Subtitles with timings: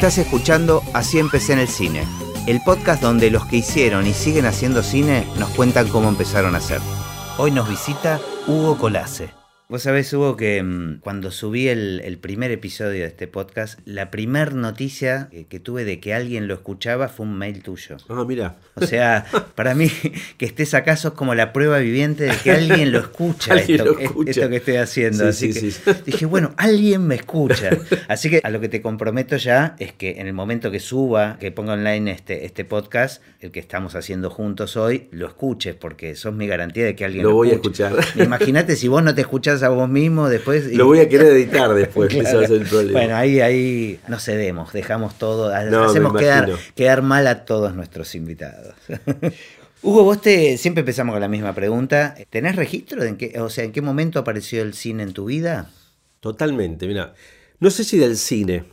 [0.00, 2.06] Estás escuchando Así empecé en el cine,
[2.46, 6.58] el podcast donde los que hicieron y siguen haciendo cine nos cuentan cómo empezaron a
[6.58, 6.80] hacer.
[7.36, 9.39] Hoy nos visita Hugo Colase.
[9.70, 14.10] Vos sabés, Hugo, que mm, cuando subí el, el primer episodio de este podcast, la
[14.10, 17.96] primer noticia que, que tuve de que alguien lo escuchaba fue un mail tuyo.
[18.08, 18.56] Ah, mira.
[18.74, 19.88] O sea, para mí
[20.38, 23.92] que estés acá sos como la prueba viviente de que alguien lo escucha, Alguien esto,
[23.92, 24.30] lo escucha.
[24.32, 25.32] esto que estoy haciendo.
[25.32, 26.00] Sí, Así sí, que sí.
[26.06, 27.70] dije, bueno, alguien me escucha.
[28.08, 31.36] Así que a lo que te comprometo ya es que en el momento que suba,
[31.38, 36.16] que ponga online este, este podcast, el que estamos haciendo juntos hoy, lo escuches, porque
[36.16, 37.92] sos mi garantía de que alguien Lo lo, voy a escuchar.
[38.16, 40.70] Imagínate si vos no te escuchás a vos mismo después.
[40.72, 42.40] y- Lo voy a querer editar después, Claro.
[42.42, 42.98] ese el problema.
[42.98, 48.14] Bueno, ahí, ahí no cedemos, dejamos todo, No, hacemos quedar, quedar mal a todos nuestros
[48.14, 48.74] invitados.
[49.82, 52.14] Hugo, vos te, siempre empezamos con la misma pregunta.
[52.28, 55.24] ¿Tenés registro de en qué, o sea, en qué momento apareció el cine en tu
[55.24, 55.70] vida?
[56.20, 57.14] Totalmente, mira.
[57.60, 58.64] No sé si del cine,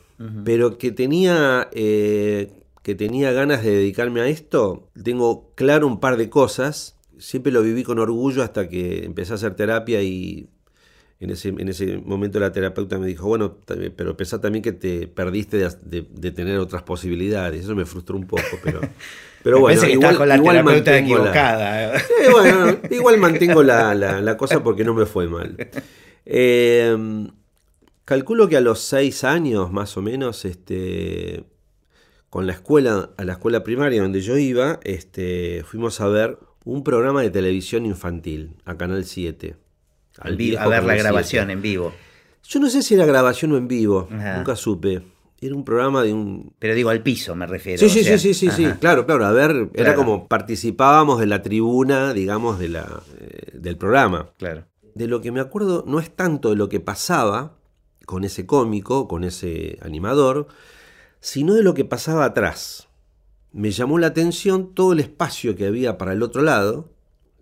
[0.43, 2.51] pero que tenía, eh,
[2.83, 6.95] que tenía ganas de dedicarme a esto, tengo claro un par de cosas.
[7.19, 10.49] Siempre lo viví con orgullo hasta que empecé a hacer terapia y
[11.19, 13.57] en ese, en ese momento la terapeuta me dijo, bueno,
[13.95, 17.63] pero pensá también que te perdiste de, de- de tener otras posibilidades.
[17.63, 18.81] Eso me frustró un poco, pero,
[19.43, 21.95] pero bueno, que igual, con la igual mantengo la- equivocada.
[21.97, 22.01] Eh,
[22.31, 25.55] bueno, igual mantengo la, la- la cosa porque no me fue mal.
[26.25, 26.95] Eh,
[28.05, 31.45] calculo que a los seis años, más o menos, este,
[32.29, 36.83] con la escuela, a la escuela primaria donde yo iba, este, fuimos a ver un
[36.83, 39.55] programa de televisión infantil a Canal 7.
[40.19, 41.03] Al a ver la Canal 7.
[41.03, 41.93] grabación en vivo.
[42.43, 44.37] Yo no sé si era grabación o en vivo, Ajá.
[44.37, 45.01] nunca supe.
[45.39, 47.79] Era un programa de un, Pero digo al piso, me refiero.
[47.79, 49.25] Sí, o sí, sea, sí, sí, sí, sí, claro, claro.
[49.25, 54.31] A ver, era como participábamos de la tribuna, digamos, de la, eh, del programa.
[54.37, 54.65] Claro.
[54.95, 57.57] De lo que me acuerdo no es tanto de lo que pasaba
[58.07, 60.47] con ese cómico, con ese animador,
[61.19, 62.87] sino de lo que pasaba atrás.
[63.51, 66.89] Me llamó la atención todo el espacio que había para el otro lado,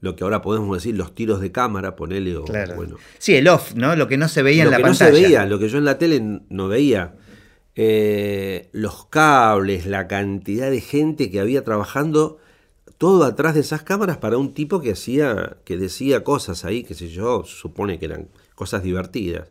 [0.06, 2.76] lo que ahora podemos decir los tiros de cámara, ponele o Claro.
[2.76, 2.96] bueno.
[3.18, 3.96] Sí, el off, ¿no?
[3.98, 5.10] Lo que no se veía lo en la que pantalla.
[5.12, 7.16] no se veía, lo que yo en la tele no veía.
[7.76, 12.38] Eh, los cables, la cantidad de gente que había trabajando,
[12.98, 16.94] todo atrás de esas cámaras para un tipo que hacía, que decía cosas ahí, que
[16.94, 19.50] sé yo, supone que eran cosas divertidas.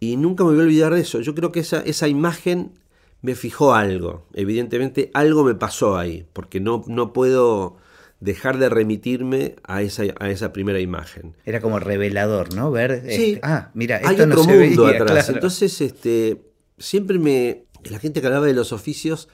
[0.00, 1.20] Y nunca me voy a olvidar de eso.
[1.20, 2.72] Yo creo que esa, esa imagen
[3.20, 4.26] me fijó algo.
[4.34, 7.76] Evidentemente algo me pasó ahí, porque no, no puedo
[8.22, 11.34] dejar de remitirme a esa, a esa primera imagen.
[11.44, 12.70] Era como revelador, ¿no?
[12.70, 13.02] Ver.
[13.08, 13.32] Sí.
[13.32, 15.24] este, ah, mira, Hay esto no otro se mundo veía, atrás.
[15.24, 15.32] claro.
[15.34, 16.40] Entonces, este,
[16.78, 17.64] siempre me.
[17.84, 19.28] La gente que hablaba de los oficios,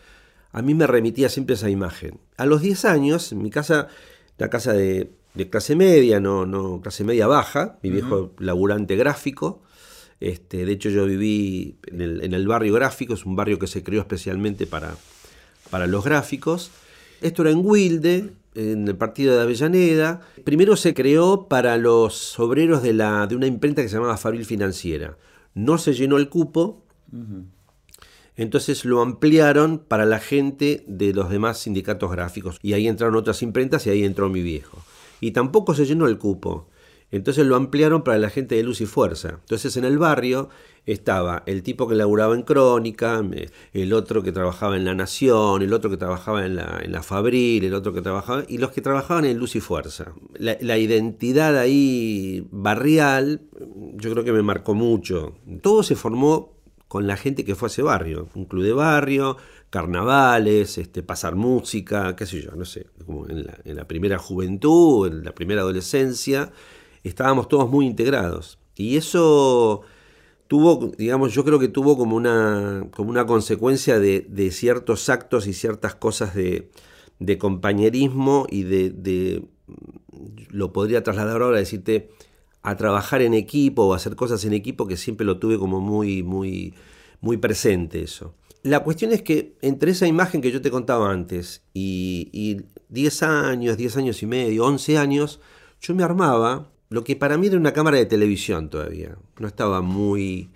[0.53, 2.19] a mí me remitía siempre esa imagen.
[2.39, 3.89] A los 10 años, en mi casa,
[4.39, 9.61] la casa de, de clase media, no, no, clase media baja, mi viejo laburante gráfico.
[10.19, 13.67] Este, de hecho, yo viví en el, en el barrio gráfico, es un barrio que
[13.67, 14.97] se creó especialmente para,
[15.69, 16.71] para los gráficos.
[17.21, 20.21] Esto era en Wilde, en el partido de Avellaneda.
[20.45, 24.45] Primero se creó para los obreros de, la, de una imprenta que se llamaba Fabril
[24.45, 25.17] Financiera.
[25.55, 26.83] No se llenó el cupo,
[28.37, 32.59] entonces lo ampliaron para la gente de los demás sindicatos gráficos.
[32.61, 34.79] Y ahí entraron otras imprentas y ahí entró mi viejo.
[35.21, 36.69] Y tampoco se llenó el cupo.
[37.11, 39.39] Entonces lo ampliaron para la gente de Luz y Fuerza.
[39.41, 40.49] Entonces en el barrio
[40.85, 45.63] estaba el tipo que laburaba en Crónica, me- el otro que trabajaba en La Nación,
[45.63, 48.45] el otro que trabajaba en la, en la Fabril, el otro que trabajaba...
[48.49, 50.13] Y los que trabajaban en Luz y Fuerza.
[50.35, 53.43] La, la identidad ahí barrial
[53.97, 55.37] yo creo que me marcó mucho.
[55.63, 56.57] Todo se formó
[56.89, 59.37] con la gente que fue a ese barrio, un club de barrio,
[59.69, 64.19] carnavales, este, pasar música, qué sé yo, no sé, como en la, en la primera
[64.19, 66.51] juventud, en la primera adolescencia,
[67.05, 68.59] estábamos todos muy integrados.
[68.77, 69.83] Y eso
[70.49, 75.53] tuvo, digamos, yo creo que tuvo como una, como una consecuencia de, ciertos actos y
[75.53, 76.71] ciertas cosas de,
[77.39, 79.45] compañerismo y de,
[80.49, 82.09] lo podría trasladar ahora, decirte,
[82.63, 85.81] a trabajar en equipo o a hacer cosas en equipo que siempre lo tuve como
[85.81, 86.75] muy, muy,
[87.21, 88.35] muy presente eso.
[88.63, 93.23] La cuestión es que entre esa imagen que yo te contaba antes y, y 10
[93.23, 95.41] años, 10 años y medio, 11 años,
[95.81, 99.17] yo me armaba lo que para mí era una cámara de televisión todavía.
[99.39, 100.51] No estaba muy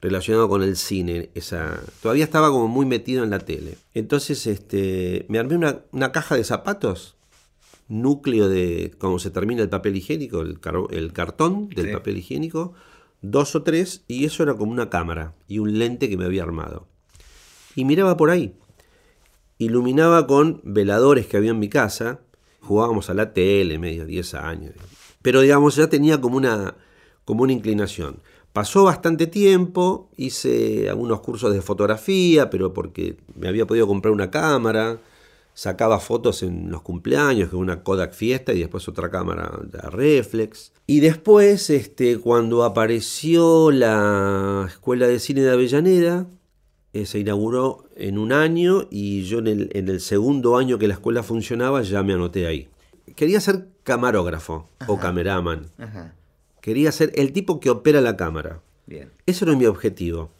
[0.00, 1.30] relacionado con el cine.
[1.34, 3.78] Esa, todavía estaba como muy metido en la tele.
[3.94, 7.16] Entonces este, me armé una, una caja de zapatos
[7.88, 11.92] núcleo de cómo se termina el papel higiénico, el, car- el cartón del Sí.
[11.92, 12.74] papel higiénico,
[13.22, 16.42] dos o tres, y eso era como una cámara y un lente que me había
[16.42, 16.86] armado.
[17.74, 18.54] Y miraba por ahí.
[19.56, 22.20] Iluminaba con veladores que había en mi casa,
[22.60, 24.74] jugábamos a la tele, medio 10 años.
[25.22, 26.74] Pero digamos, ya tenía como una,
[27.24, 28.20] como una inclinación.
[28.52, 34.30] Pasó bastante tiempo, hice algunos cursos de fotografía, pero porque me había podido comprar una
[34.30, 35.00] cámara,
[35.54, 40.72] sacaba fotos en los cumpleaños, que una Kodak Fiesta y después otra cámara de reflex.
[40.86, 46.26] Y después, este, cuando apareció la Escuela de Cine de Avellaneda,
[46.92, 50.88] eh, se inauguró en un año y yo en el, en el, segundo año que
[50.88, 52.68] la escuela funcionaba ya me anoté ahí.
[53.14, 55.66] Quería ser camarógrafo o cameraman.
[56.60, 58.60] Quería ser el tipo que opera la cámara.
[58.86, 59.10] Bien.
[59.26, 60.30] Eso era mi objetivo.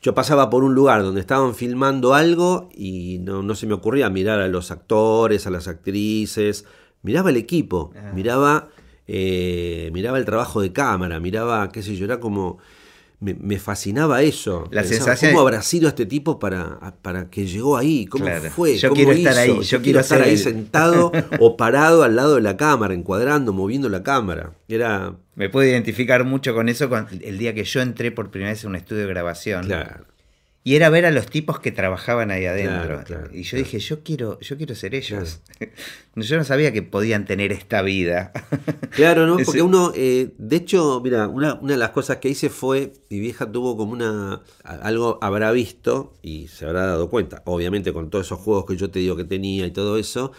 [0.00, 4.10] Yo pasaba por un lugar donde estaban filmando algo y no, no se me ocurría
[4.10, 6.64] mirar a los actores, a las actrices.
[7.02, 8.68] Miraba el equipo, miraba,
[9.06, 12.58] eh, miraba el trabajo de cámara, miraba, qué sé yo, era como
[13.20, 14.68] me, fascinaba eso.
[14.70, 18.06] La sensación ¿Cómo habrá sido este tipo para, para que llegó ahí?
[18.06, 18.76] ¿Cómo fue?
[18.76, 19.60] Yo ¿Cómo quiero estar ahí.
[19.62, 24.02] Yo, quiero estar ahí sentado o parado al lado de la cámara, encuadrando, moviendo la
[24.02, 24.52] cámara.
[24.68, 25.14] Era...
[25.34, 26.90] Me puedo identificar mucho con eso
[27.22, 29.66] el día que yo entré por primera vez en un estudio de grabación.
[29.66, 30.06] Claro.
[30.66, 33.04] Y era ver a los tipos que trabajaban ahí adentro.
[33.32, 35.40] y yo dije, yo quiero, yo quiero ser ellos.
[36.16, 38.32] yo no sabía que podían tener esta vida.
[38.90, 39.36] Claro, ¿no?
[39.36, 43.20] Porque uno, eh, de hecho, mira, una, una, de las cosas que hice fue, mi
[43.20, 48.26] vieja tuvo como una, algo habrá visto y se habrá dado cuenta, obviamente con todos
[48.26, 50.32] esos juegos que yo te digo que tenía y todo eso,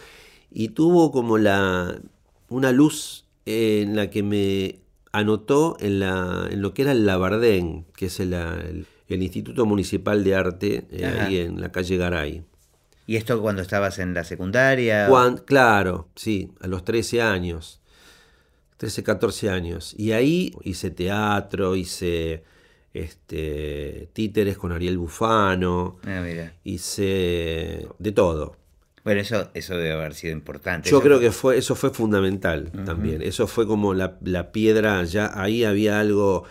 [0.50, 2.00] y tuvo como la,
[2.48, 4.80] una luz en la que me
[5.12, 10.22] anotó en, la, en lo que era el Labardén, que es el el Instituto Municipal
[10.22, 12.44] de Arte eh, ahí en la calle Garay.
[13.06, 15.08] ¿Y esto cuando estabas en la secundaria?
[15.46, 17.80] claro, sí, a los 13 años.
[18.76, 19.94] 13, 14 años.
[19.96, 22.44] Y ahí hice teatro, hice
[22.92, 25.98] este, títeres con Ariel Bufano.
[26.04, 26.22] Ah,
[26.64, 28.56] hice de todo.
[29.04, 30.90] Bueno, eso, eso debe haber sido importante.
[30.90, 33.22] Yo creo que fue, eso fue fundamental también.
[33.22, 36.44] Eso fue como la, la, piedra, ya ahí había algo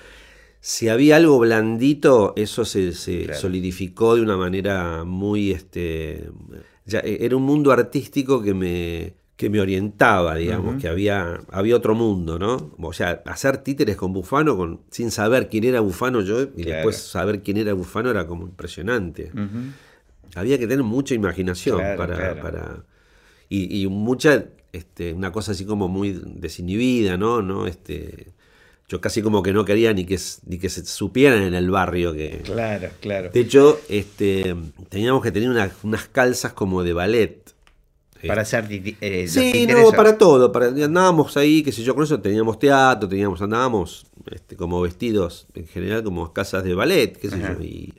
[0.59, 5.51] si había algo blandito, eso se, solidificó de una manera muy...
[5.51, 6.29] Este,
[6.85, 11.75] ya, e, era un mundo artístico que me, que me orientaba, digamos, que había, había
[11.75, 12.71] otro mundo, ¿no?
[12.79, 16.97] O sea, hacer títeres con Bufano, con, sin saber quién era Bufano yo, y después
[16.97, 19.31] saber quién era Bufano era como impresionante.
[20.35, 22.83] Había que tener mucha imaginación para, para...
[23.47, 27.41] Y, y mucha, este, una cosa así como muy desinhibida, ¿no?
[27.41, 27.67] ¿no?
[27.67, 28.33] Este,
[28.87, 32.13] yo casi como que no quería ni que, ni que se supieran en el barrio
[32.13, 32.41] que...
[32.43, 33.29] Claro, claro.
[33.33, 34.55] De hecho, este,
[34.89, 35.49] teníamos que tener
[35.83, 37.53] unas calzas como de ballet.
[38.25, 40.51] Para hacer eh, Sí, no, para todo.
[40.51, 45.47] Para, andábamos ahí, qué sé yo, con eso teníamos teatro, teníamos, andábamos este, como vestidos
[45.53, 47.61] en general como casas de ballet, qué sé yo.
[47.61, 47.93] Y,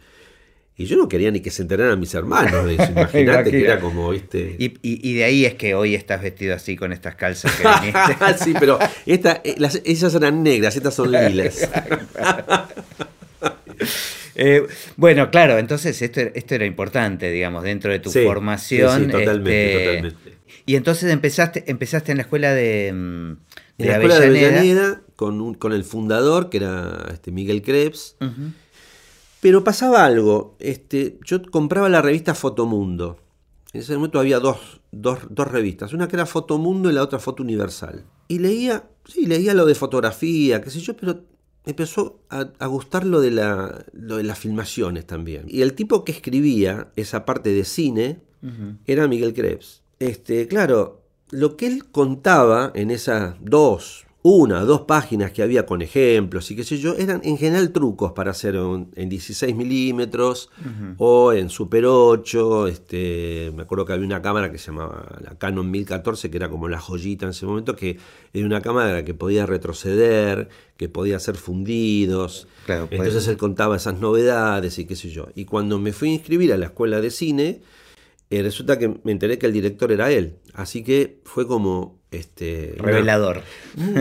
[0.80, 2.92] y yo no quería ni que se enteraran mis hermanos de eso.
[2.92, 4.54] Imagínate que era como, viste.
[4.60, 8.44] Y, y, de ahí es que hoy estás vestido así con estas calzas que viniste.
[8.44, 11.68] sí, pero esta, eh, las, esas eran negras, estas son lilas.
[14.40, 14.64] Eh,
[14.94, 19.06] bueno, claro, entonces esto, esto era importante, digamos, dentro de tu formación.
[19.06, 20.38] Sí, totalmente, este, totalmente.
[20.64, 23.38] Y entonces empezaste, empezaste en la escuela de, de en
[23.78, 28.14] la escuela de Avellaneda con, un, con el fundador, que era este, Miguel Krebs.
[29.40, 33.18] Pero pasaba algo, este, yo compraba la revista Fotomundo.
[33.72, 37.42] En ese momento había dos, dos, revistas, una que era Fotomundo y la otra Foto
[37.42, 38.04] Universal.
[38.26, 41.22] Y leía, sí, leía lo de fotografía, qué sé yo, pero
[41.66, 45.44] empezó a, gustar lo de, la, lo de las filmaciones también.
[45.48, 48.20] Y el tipo que escribía esa parte de cine
[48.86, 49.82] era Miguel Krebs.
[49.98, 55.64] Este, claro, lo que él contaba en esas dos, una o dos páginas que había
[55.64, 60.50] con ejemplos y qué sé yo, eran en general trucos para hacer en 16 milímetros
[60.98, 62.66] o en Super 8.
[62.66, 66.50] Este, me acuerdo que había una cámara que se llamaba la Canon 1014, que era
[66.50, 67.98] como la joyita en ese momento, que
[68.32, 72.48] era una cámara que podía retroceder, que podía hacer fundidos.
[72.66, 75.28] Entonces él contaba esas novedades y qué sé yo.
[75.36, 77.60] Y cuando me fui a inscribir a la escuela de cine,
[78.30, 80.36] eh, resulta que me enteré que el director era él.
[80.54, 81.98] Así que fue como.
[82.10, 83.42] Este, Revelador.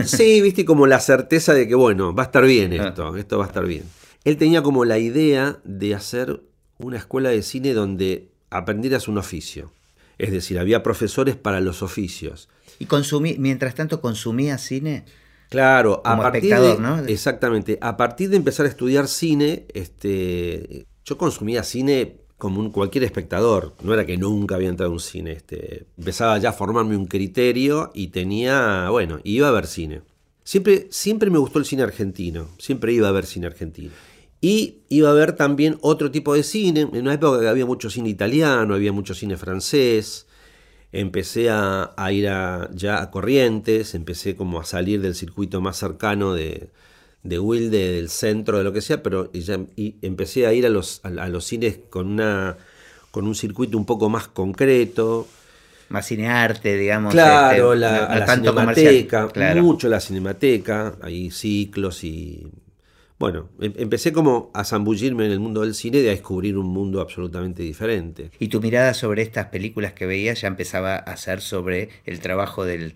[0.04, 2.88] sí, viste, como la certeza de que, bueno, va a estar bien ah.
[2.88, 3.84] esto, esto va a estar bien.
[4.24, 6.42] Él tenía como la idea de hacer
[6.78, 9.72] una escuela de cine donde aprendieras un oficio.
[10.18, 12.48] Es decir, había profesores para los oficios.
[12.78, 15.04] ¿Y consumí, mientras tanto consumía cine?
[15.48, 16.98] Claro, a partir de, ¿no?
[17.00, 17.78] Exactamente.
[17.80, 23.74] A partir de empezar a estudiar cine, este, yo consumía cine como cualquier espectador.
[23.82, 25.32] No era que nunca había entrado a un cine.
[25.32, 30.02] Este, empezaba ya a formarme un criterio y tenía, bueno, iba a ver cine.
[30.44, 32.48] Siempre, siempre me gustó el cine argentino.
[32.58, 33.90] Siempre iba a ver cine argentino.
[34.40, 36.82] Y iba a ver también otro tipo de cine.
[36.82, 40.26] En una época que había mucho cine italiano, había mucho cine francés.
[40.92, 42.24] Empecé a, ir
[42.72, 46.70] ya a Corrientes, empecé como a salir del circuito más cercano de,
[47.22, 50.68] de Wilde, del centro, de lo que sea, pero ya, y empecé a ir a
[50.68, 52.56] los, a, los cines con, una,
[53.10, 55.26] con un circuito un poco más concreto.
[55.88, 57.12] Más cinearte, digamos.
[57.12, 62.46] Claro, este, la, a la cinemateca, mucho la cinemateca, hay ciclos y...
[63.18, 66.66] Bueno, em, empecé como a zambullirme en el mundo del cine y a descubrir un
[66.66, 68.30] mundo absolutamente diferente.
[68.38, 72.64] Y tu mirada sobre estas películas que veías ya empezaba a ser sobre el trabajo
[72.64, 72.94] del,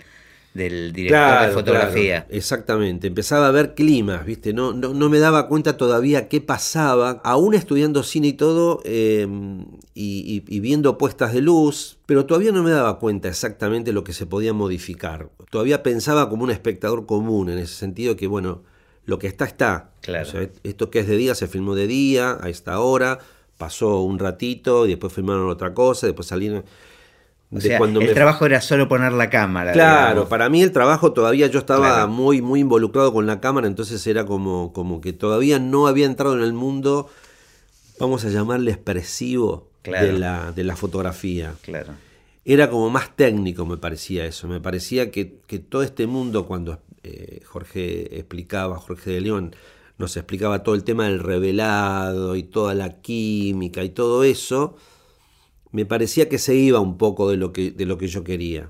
[0.54, 2.26] del director de fotografía.
[2.28, 4.52] exactamente, empezaba a ver climas, ¿viste?
[4.52, 10.40] No, no, me daba cuenta todavía qué pasaba, aún estudiando cine y todo, em, y,
[10.61, 14.52] viendo puestas de luz, pero todavía no me daba cuenta exactamente lo que se podía
[14.52, 15.30] modificar.
[15.50, 18.62] Todavía pensaba como un espectador común, en ese sentido que, bueno,
[19.06, 19.90] lo que está, está.
[20.02, 20.28] Claro.
[20.64, 23.21] esto que es de día se filmó de día, a esta hora,
[23.56, 26.64] pasó un ratito, y después filmaron otra cosa, después salieron
[27.52, 29.73] el trabajo era solo poner la cámara.
[29.73, 34.06] Claro, para mí el trabajo todavía yo estaba muy, muy involucrado con la cámara, entonces
[34.06, 37.11] era como, como que todavía no había entrado en el mundo,
[37.99, 41.54] vamos a llamarle expresivo de, la, de la fotografía.
[41.62, 41.92] Claro.
[42.44, 44.49] Era como más técnico, me parecía eso.
[44.49, 45.25] Me parecía que,
[45.68, 49.54] todo este mundo, cuando eh, Jorge explicaba, Jorge de León,
[49.99, 54.76] nos explicaba todo el tema del revelado y toda la química y todo eso
[55.73, 58.69] me parecía que se iba un poco de lo que, de lo que yo quería.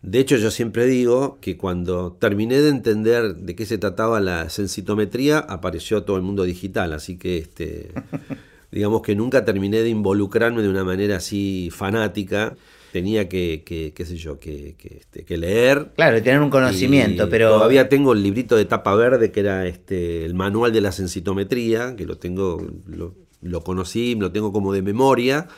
[0.00, 4.48] De hecho, yo siempre digo que cuando terminé de entender de qué se trataba la
[4.48, 7.90] sensitometría, apareció todo el mundo digital, así que este,
[8.72, 12.56] digamos que nunca terminé de involucrarme de una manera así fanática.
[12.92, 15.90] Tenía que, qué sé yo, que, este, que, leer.
[15.94, 17.50] Claro, tener un conocimiento, pero...
[17.50, 21.96] Todavía tengo el librito de tapa verde, que era este, el manual de la sensitometría,
[21.96, 25.48] que lo tengo, lo, lo conocí, lo tengo como de memoria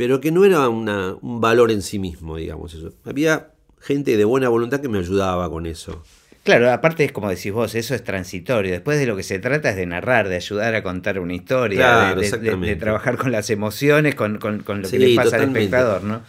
[0.00, 2.94] pero que no era un valor en sí mismo, digamos eso.
[3.04, 6.02] Había gente de buena voluntad que me ayudaba con eso.
[6.42, 8.72] Claro, aparte es como decís vos, eso es transitorio.
[8.72, 12.14] Después de lo que se trata es de narrar, de ayudar a contar una historia,
[12.14, 16.22] de, trabajar con las emociones, con, lo que le pasa al espectador, ¿no?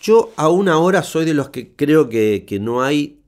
[0.00, 3.18] Yo aún ahora soy de los que creo que, no hay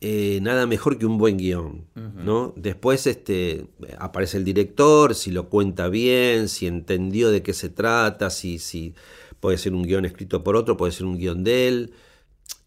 [0.00, 1.86] eh, nada mejor que un buen guion,
[2.24, 2.52] ¿no?
[2.54, 3.66] Después este,
[3.98, 8.94] aparece el director, si lo cuenta bien, si entendió de qué se trata, si, si
[9.44, 11.92] puede ser un guion escrito por otro, puede ser un guion de él.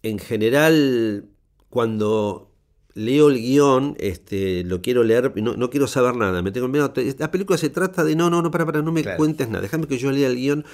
[0.03, 1.25] En general,
[1.71, 2.51] cuando
[2.93, 6.93] leo el guion, este, lo quiero leer, no, no quiero saber nada, me tengo miedo.
[7.17, 9.87] La película se trata de no, no, no, para, para, no me cuentes nada, déjame
[9.87, 10.65] que yo lea el guion,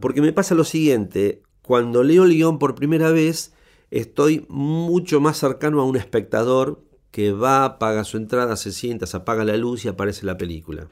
[0.00, 3.52] porque me pasa lo siguiente, cuando leo el guion por primera vez,
[3.90, 6.80] estoy mucho más cercano a un espectador
[7.10, 10.86] que va, paga su entrada, se sienta, se apaga la luz y aparece la película.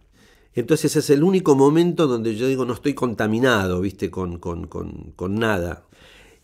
[0.59, 5.85] Entonces es el único momento donde yo digo no estoy contaminado, viste, con, con, nada.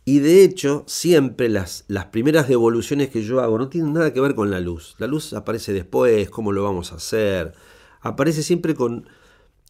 [0.04, 4.20] Y de hecho, siempre las, las, primeras devoluciones que yo hago no tienen nada que
[4.20, 4.94] ver con la luz.
[4.98, 7.54] La luz aparece después, cómo lo vamos a hacer.
[8.02, 9.08] Aparece siempre con,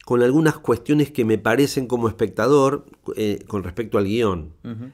[0.04, 2.84] con algunas cuestiones que me parecen como espectador
[3.16, 4.52] eh, con respecto al guion.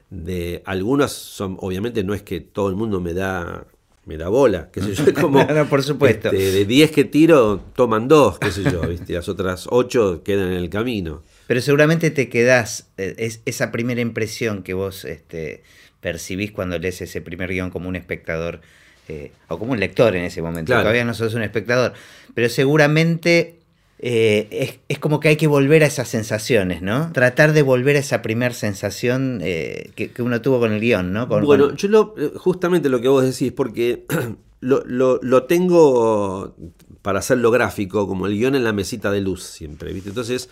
[0.09, 3.67] De algunas son, obviamente no es que todo el mundo me da
[4.05, 6.31] me da bola, qué sé yo, como por supuesto.
[6.31, 9.13] Este, de 10 que tiro, toman dos, qué sé yo, ¿viste?
[9.13, 11.23] las otras 8 quedan en el camino.
[11.47, 15.63] Pero seguramente te quedás, eh, es, esa primera impresión que vos este,
[15.99, 18.61] percibís cuando lees ese primer guion como un espectador,
[19.07, 21.93] eh, o como un lector en ese momento, todavía no sos un espectador,
[22.33, 23.60] pero seguramente
[24.03, 27.11] eh, es, como que hay que volver a esas sensaciones, ¿no?
[27.13, 31.27] Tratar de volver a esa primera sensación eh, que, uno tuvo con el guion, ¿no?
[31.27, 34.07] bueno, yo lo, eh, justamente lo que vos decís, porque
[34.59, 36.55] lo, tengo
[37.03, 40.09] para hacerlo gráfico, como el guion en la mesita de luz siempre, ¿viste?
[40.09, 40.49] Entonces,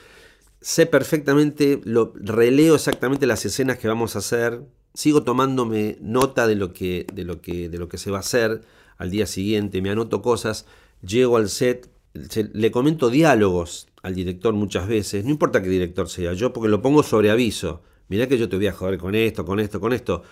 [0.62, 4.62] sé perfectamente, lo, releo exactamente las escenas que vamos a hacer,
[4.94, 8.22] sigo tomándome nota de lo que, de lo que, de lo que se va a
[8.22, 8.62] hacer
[9.00, 10.68] al día siguiente, me anoto cosas,
[11.02, 16.34] llego al set, le comento diálogos al director muchas veces, no importa qué director sea,
[16.34, 17.84] yo porque lo pongo sobre aviso.
[18.08, 20.24] Mirá que yo te voy a joder con esto, con esto, con esto.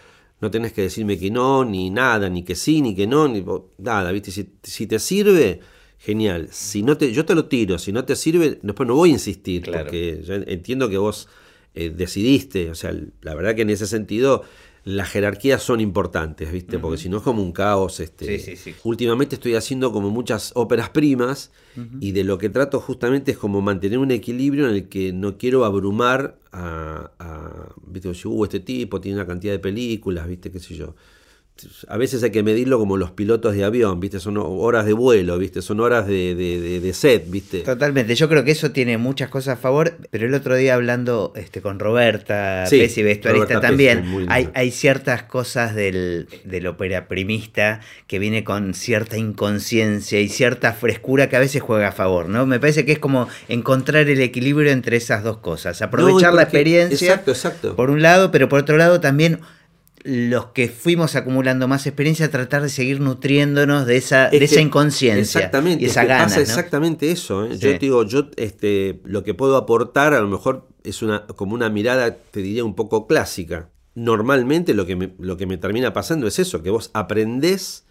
[0.41, 3.43] No tenés que decirme que no, ni nada, ni que sí, ni que no, ni
[3.77, 4.31] nada, ¿viste?
[4.31, 5.59] Si, te sirve,
[5.97, 6.49] genial.
[6.51, 9.13] Si no te, yo te lo tiro, si no te sirve, después no voy a
[9.13, 11.27] insistir, porque yo entiendo que vos
[11.75, 14.43] eh, decidiste, o sea, la verdad que en ese sentido
[14.87, 16.79] las jerarquías son importantes, ¿viste?
[16.79, 17.99] Porque si no es como un caos.
[17.99, 18.75] Este, sí, sí, sí.
[18.85, 21.51] Últimamente estoy haciendo como muchas óperas primas
[21.99, 25.37] y de lo que trato justamente es como mantener un equilibrio en el que no
[25.37, 28.09] quiero abrumar a, a ¿viste?
[28.27, 30.51] Uh, este tipo tiene una cantidad de películas, ¿viste?
[30.51, 30.95] ¿Qué sé yo?
[31.87, 34.19] A veces hay que medirlo como los pilotos de avión, ¿viste?
[34.19, 35.61] Son horas de vuelo, ¿viste?
[35.61, 37.59] Son horas de, de, set, ¿viste?
[37.59, 38.15] Totalmente.
[38.15, 41.61] Yo creo que eso tiene muchas cosas a favor, pero el otro día hablando este,
[41.61, 48.19] con Roberta sí, Pesci, vestuarista también, hay, hay, ciertas cosas del, del opera primista que
[48.19, 52.45] viene con cierta inconsciencia y cierta frescura que a veces juega a favor, ¿no?
[52.45, 55.81] Me parece que es como encontrar el equilibrio entre esas dos cosas.
[55.81, 57.07] Aprovechar la experiencia.
[57.07, 57.75] Exacto, exacto.
[57.75, 59.39] Por un lado, pero por otro lado también
[60.07, 65.39] los que fuimos acumulando más experiencia, tratar de seguir nutriéndonos de esa, de esa inconsciencia.
[65.39, 67.45] Exactamente, y esa gana, pasa exactamente eso.
[67.45, 67.57] ¿eh?
[67.57, 71.69] Yo digo, yo este, lo que puedo aportar a lo mejor es una, como una
[71.69, 73.69] mirada, te diría, un poco clásica.
[73.95, 77.83] Normalmente lo que me, lo que me termina pasando es eso, que vos aprendés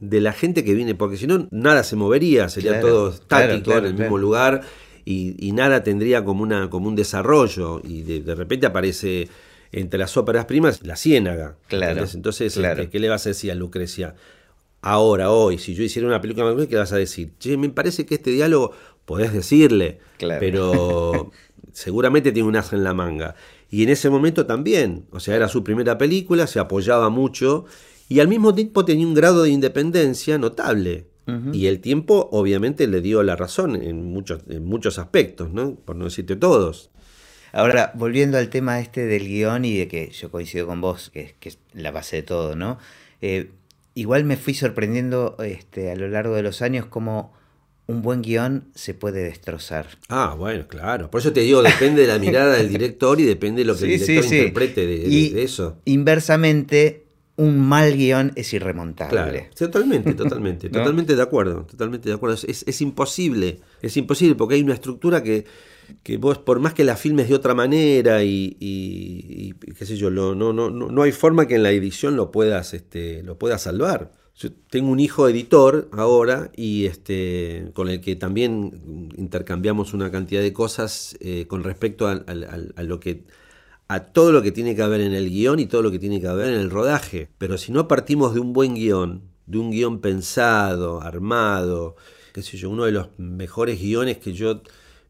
[0.00, 3.84] de la gente que viene, porque si no, nada se movería, sería todo estático en
[3.84, 4.62] el mismo lugar
[5.04, 7.80] y, nada tendría como, una, como un desarrollo.
[7.84, 9.28] Y de repente aparece
[9.72, 11.56] entre las óperas primas, La Ciénaga.
[11.66, 12.04] Claro.
[12.12, 14.14] Entonces, este, ¿qué le vas a decir a Lucrecia?
[14.82, 17.32] Ahora, hoy, si yo hiciera una película, ¿qué vas a decir?
[17.38, 18.72] Che, me parece que este diálogo
[19.04, 21.30] podés decirle, pero
[21.72, 23.34] seguramente tiene un as en la manga.
[23.70, 27.64] Y en ese momento también, o sea, era su primera película, se apoyaba mucho
[28.08, 31.06] y al mismo tiempo tenía un grado de independencia notable.
[31.52, 35.76] Y el tiempo obviamente le dio la razón en muchos, en muchos aspectos, ¿no?
[35.76, 36.90] por no decirte todos.
[37.52, 41.36] Ahora, volviendo al tema este del guion y de que yo coincido con vos, que,
[41.42, 42.78] es la base de todo, ¿no?
[43.20, 43.50] Eh,
[43.94, 47.32] igual me fui sorprendiendo este, a lo largo de los años cómo
[47.86, 49.86] un buen guion se puede destrozar.
[50.08, 51.10] Ah, bueno, claro.
[51.10, 53.84] Por eso te digo, depende de la mirada del director y depende de lo que
[53.94, 55.76] el director interprete de, eso.
[55.84, 57.04] Inversamente,
[57.36, 59.10] un mal guion es irremontable.
[59.10, 62.36] Claro, totalmente, totalmente, totalmente de acuerdo, totalmente de acuerdo.
[62.46, 65.44] Es, es, imposible, es imposible porque hay una estructura que
[66.02, 70.34] que vos, por más que la filmes de otra manera y, qué sé yo, no,
[70.34, 74.12] no, no, no hay forma que en la edición lo puedas, este, lo puedas salvar.
[74.34, 80.40] Yo tengo un hijo editor ahora y este, con el que también intercambiamos una cantidad
[80.40, 82.24] de cosas eh, con respecto a,
[82.82, 83.24] lo que
[83.88, 86.20] a todo lo que tiene que haber en el guion y todo lo que tiene
[86.20, 87.28] que haber en el rodaje.
[87.36, 91.96] Pero si no partimos de un buen guion, de un guion pensado, armado,
[92.32, 94.62] qué sé yo, uno de los mejores guiones que yo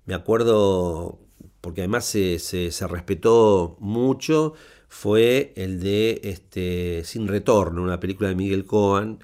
[0.06, 1.18] me acuerdo,
[1.60, 4.54] porque además se, se, respetó mucho,
[4.88, 9.18] fue el de este, Sin Retorno, una película de Miguel Cohen,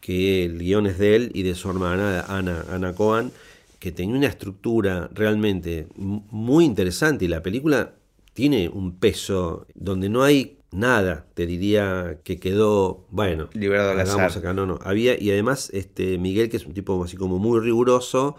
[0.00, 3.30] que el guion es de él y de su hermana Ana, Ana Cohen,
[3.78, 7.94] que tenía una estructura realmente muy interesante y la película
[8.34, 14.30] tiene un peso donde no hay nada, te diría que quedó, bueno, liberado al azar.
[14.30, 17.60] acá, no, no, había y además este Miguel que es un tipo así como muy
[17.60, 18.36] riguroso,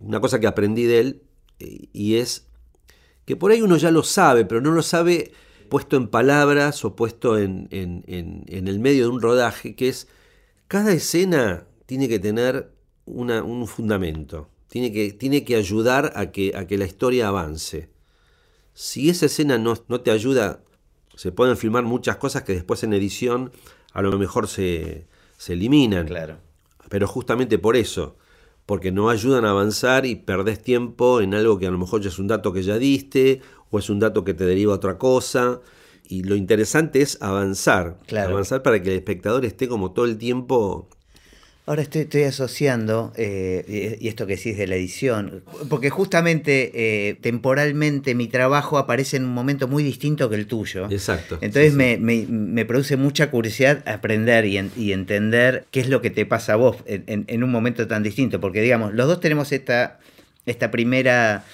[0.00, 1.22] una cosa que aprendí de él
[1.58, 2.46] y es
[3.24, 5.32] que por ahí uno ya lo sabe, pero no lo sabe
[5.68, 10.08] puesto en palabras o puesto en, el medio de un rodaje, que es
[10.68, 12.72] cada escena tiene que tener
[13.04, 17.90] un fundamento, tiene que, tiene que ayudar a que, a que la historia avance.
[18.74, 20.62] Si esa escena no, no te ayuda,
[21.14, 23.52] se pueden filmar muchas cosas que después en edición
[23.92, 25.06] a lo mejor se,
[25.38, 26.06] se eliminan.
[26.06, 26.38] Claro.
[26.90, 28.16] Pero justamente por eso,
[28.66, 32.08] porque no ayudan a avanzar y perdés tiempo en algo que a lo mejor ya
[32.08, 34.98] es un dato que ya diste o es un dato que te deriva a otra
[34.98, 35.60] cosa.
[36.08, 40.88] Y lo interesante es avanzar, avanzar para que el espectador esté como todo el tiempo
[41.68, 47.14] Ahora estoy, estoy asociando, eh, y esto que decís de la edición, porque justamente eh,
[47.20, 50.86] temporalmente mi trabajo aparece en un momento muy distinto que el tuyo.
[50.88, 51.38] Exacto.
[51.40, 56.24] Entonces Me, me, produce mucha curiosidad aprender y, y, entender qué es lo que te
[56.24, 59.98] pasa a vos en, en, un momento tan distinto, porque digamos, los dos tenemos esta,
[60.46, 61.44] esta primera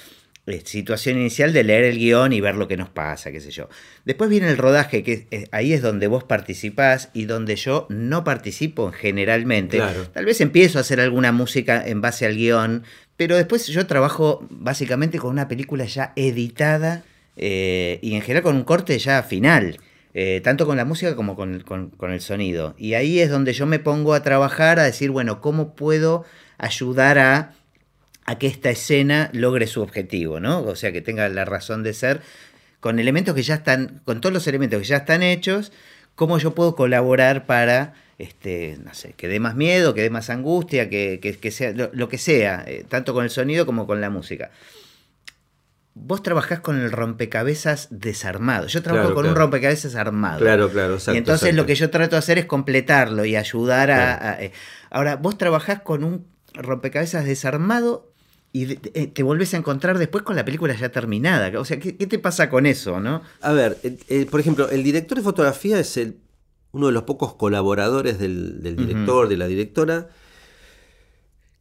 [0.65, 3.69] situación inicial de leer el guion y ver lo que nos pasa, qué sé yo.
[4.05, 8.25] Después viene el rodaje, que eh, ahí es donde vos participás y donde yo no
[8.25, 9.81] participo generalmente.
[10.13, 12.83] Tal vez empiezo a hacer alguna música en base al guion,
[13.17, 17.05] pero después yo trabajo básicamente con una película ya editada
[17.37, 19.79] eh, y en general con un corte ya final.
[20.43, 22.75] tanto con la música como con, con el sonido.
[22.77, 26.25] Y ahí es donde yo me pongo a trabajar, a decir, bueno, ¿cómo puedo
[26.59, 27.55] ayudar a
[28.25, 30.63] a que esta escena logre su objetivo, ¿no?
[30.63, 32.23] O sea, que tenga la razón de ser
[32.81, 35.73] con elementos que ya están, con todos los elementos que ya están hechos,
[36.15, 40.31] cómo yo puedo colaborar para, este, no sé, que dé más miedo, que dé más
[40.31, 44.51] angustia, que, sea lo, que sea, eh, tanto con el sonido como con la música.
[45.95, 48.67] Vos trabajás con el rompecabezas desarmado.
[48.67, 50.41] Yo trabajo con un rompecabezas armado.
[50.41, 50.97] Claro, claro.
[51.13, 54.53] y entonces lo que yo trato de hacer es completarlo y ayudar a, eh,
[54.91, 58.12] ahora, vos trabajás con un rompecabezas desarmado
[58.53, 61.59] y eh, te vuelves a encontrar después con la película ya terminada.
[61.59, 63.23] O sea, ¿qué, te pasa con eso, no?
[63.41, 63.79] A ver,
[64.31, 66.19] por ejemplo, el director de fotografía es el
[66.73, 70.09] uno de los pocos colaboradores del, director, de la directora,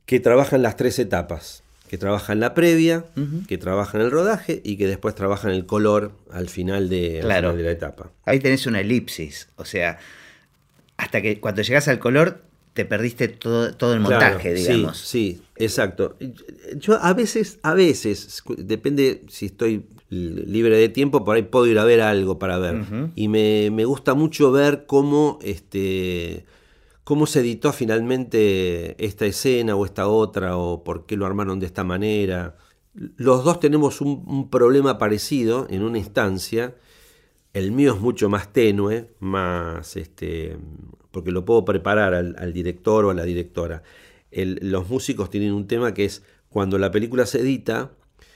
[0.05, 1.63] que trabaja en las tres etapas.
[1.89, 3.03] Que trabaja en la previa,
[3.49, 7.21] que trabaja en el rodaje y que después trabaja en el color al final de,
[7.21, 8.11] de la etapa.
[8.23, 9.49] Ahí tenés una elipsis.
[9.57, 9.99] O sea,
[10.95, 14.97] hasta que cuando llegas al color te perdiste todo, todo el montaje, digamos.
[14.97, 16.15] Sí, sí, exacto.
[16.75, 21.79] Yo a veces, a veces, depende si estoy libre de tiempo, por ahí puedo ir
[21.79, 23.11] a ver algo para ver.
[23.15, 26.45] Y me, gusta mucho ver cómo, este,
[27.03, 31.65] cómo se editó finalmente esta escena o esta otra, o por qué lo armaron de
[31.65, 32.55] esta manera.
[32.93, 36.75] Los dos tenemos un, un problema parecido en una instancia.
[37.53, 40.57] El mío es mucho más tenue, más este,
[41.11, 43.83] porque lo puedo preparar al, director o a la directora.
[44.31, 47.91] los músicos tienen un tema que es cuando la película se edita,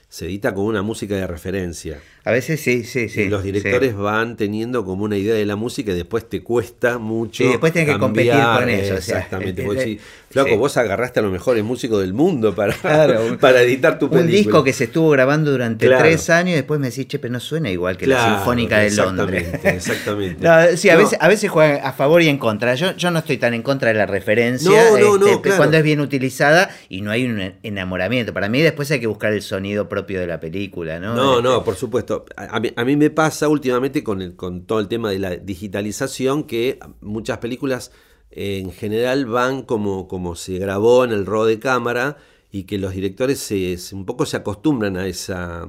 [0.07, 2.01] se edita con una música de referencia.
[2.27, 3.21] A veces sí, sí, sí.
[3.21, 6.97] Y los directores van teniendo como una idea de la música y después te cuesta
[6.97, 7.43] mucho.
[7.43, 8.95] Y después tienes que competir con eso.
[8.95, 9.99] Exactamente.
[10.31, 12.73] flaco, vos agarraste a los mejores músicos del mundo para,
[13.39, 14.25] para editar tu película.
[14.25, 17.31] Un disco que se estuvo grabando durante tres años y después me decís, che, pero
[17.31, 19.47] no suena igual que la Sinfónica de Londres.
[19.63, 20.77] Exactamente.
[20.77, 22.73] sí, a, veces, a veces juega a favor y en contra.
[22.73, 24.71] Yo, yo no estoy tan en contra de la referencia.
[24.71, 28.33] No, no, este, Cuando es bien utilizada y no hay un enamoramiento.
[28.33, 31.13] Para mí después hay que buscar el sonido propio de la película, ¿no?
[31.13, 35.09] No, no, este, por supuesto a mí, me pasa últimamente con, con todo el tema
[35.09, 37.91] de la digitalización que muchas películas
[38.31, 42.17] en general van como, como se grabó en el RAW de cámara
[42.51, 45.67] y que los directores se, un poco se acostumbran a esa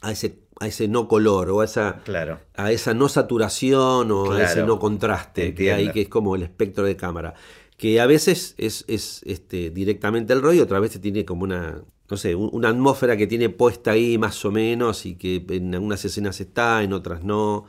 [0.00, 2.40] a ese a ese no color o a esa claro.
[2.54, 6.42] a esa no saturación o a ese no contraste que hay que es como el
[6.42, 7.34] espectro de cámara
[7.76, 12.18] que a veces es, es este, directamente el y otra vez tiene como una no
[12.18, 16.42] sé, una atmósfera que tiene puesta ahí más o menos y que en algunas escenas
[16.42, 17.64] está, en otras no.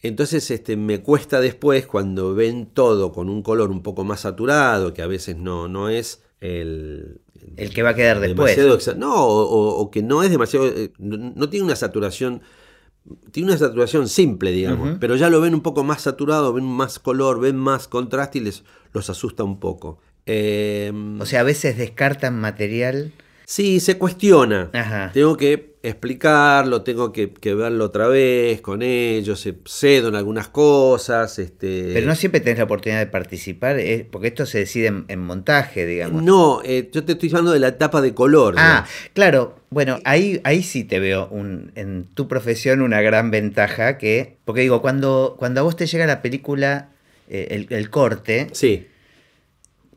[0.00, 4.92] Entonces este, me cuesta después cuando ven todo con un color un poco más saturado,
[4.92, 7.20] que a veces no, no es el,
[7.56, 8.58] el que va a quedar después.
[8.96, 12.42] No, o, que no es demasiado, eh, no, tiene una saturación,
[13.30, 16.98] tiene una saturación simple, digamos, pero ya lo ven un poco más saturado, ven más
[16.98, 20.00] color, ven más contraste y les los asusta un poco.
[20.26, 23.12] Em, o sea, a veces descartan material
[23.52, 24.70] Sí, se cuestiona.
[25.12, 31.38] Tengo que explicarlo, tengo que, verlo otra vez con ellos, cedo en algunas cosas.
[31.38, 31.90] Este...
[31.92, 35.84] Pero no siempre tenés la oportunidad de participar, eh, porque esto se decide en, montaje,
[35.84, 36.22] digamos.
[36.22, 38.54] No, eh, yo te estoy hablando de la etapa de color.
[38.56, 39.54] Ah, claro.
[39.68, 44.62] Bueno, ahí, ahí sí te veo un, en tu profesión una gran ventaja que, porque
[44.62, 46.88] digo, cuando, cuando a vos te llega la película,
[47.28, 48.86] eh, el, el corte, sí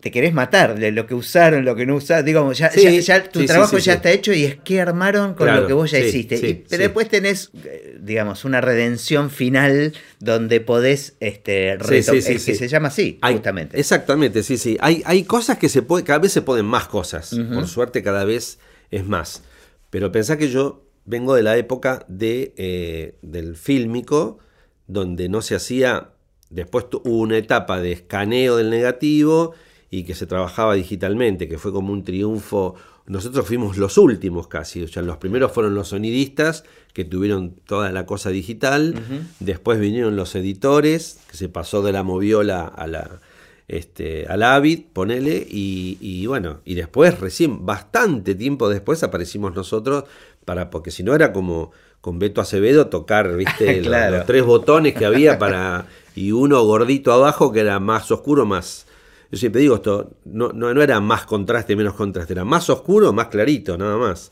[0.06, 2.24] te querés matar de lo que usaron, lo que no usaron.
[2.24, 5.74] Digamos, ya, ya, tu trabajo ya está hecho y es que armaron con lo que
[5.74, 6.63] vos ya hiciste.
[6.70, 13.18] pero después tenés, eh, digamos, una redención final donde podés este, que se llama así,
[13.20, 13.80] justamente.
[13.80, 14.78] Exactamente, sí, sí.
[14.80, 17.36] Hay, hay cosas que se puede, cada vez se pueden más cosas.
[17.52, 18.60] Por suerte, cada vez
[18.91, 19.41] es más.
[19.89, 24.38] Pero pensá que yo vengo de la época de, eh, del fílmico,
[24.86, 26.12] donde no se hacía.
[26.52, 29.56] Después hubo una etapa de escaneo del negativo
[29.89, 32.76] y que se trabajaba digitalmente, que fue como un triunfo.
[33.08, 37.91] Nosotros fuimos los últimos casi, o sea, los primeros fueron los sonidistas que tuvieron toda
[37.91, 38.95] la cosa digital,
[39.39, 43.19] después vinieron los editores, que se pasó de la moviola a la,
[43.67, 50.06] este, al Avid, ponele, y, bueno, y después, recién, bastante tiempo después, aparecimos nosotros,
[50.45, 51.71] para, porque si no era como
[52.02, 57.52] con Beto Acevedo tocar, viste, los, tres botones que había para, y uno gordito abajo
[57.52, 58.86] que era más oscuro, más,
[59.32, 63.28] yo siempre digo esto, no, no, era más contraste, menos contraste, era más oscuro, más
[63.28, 64.32] clarito, nada más.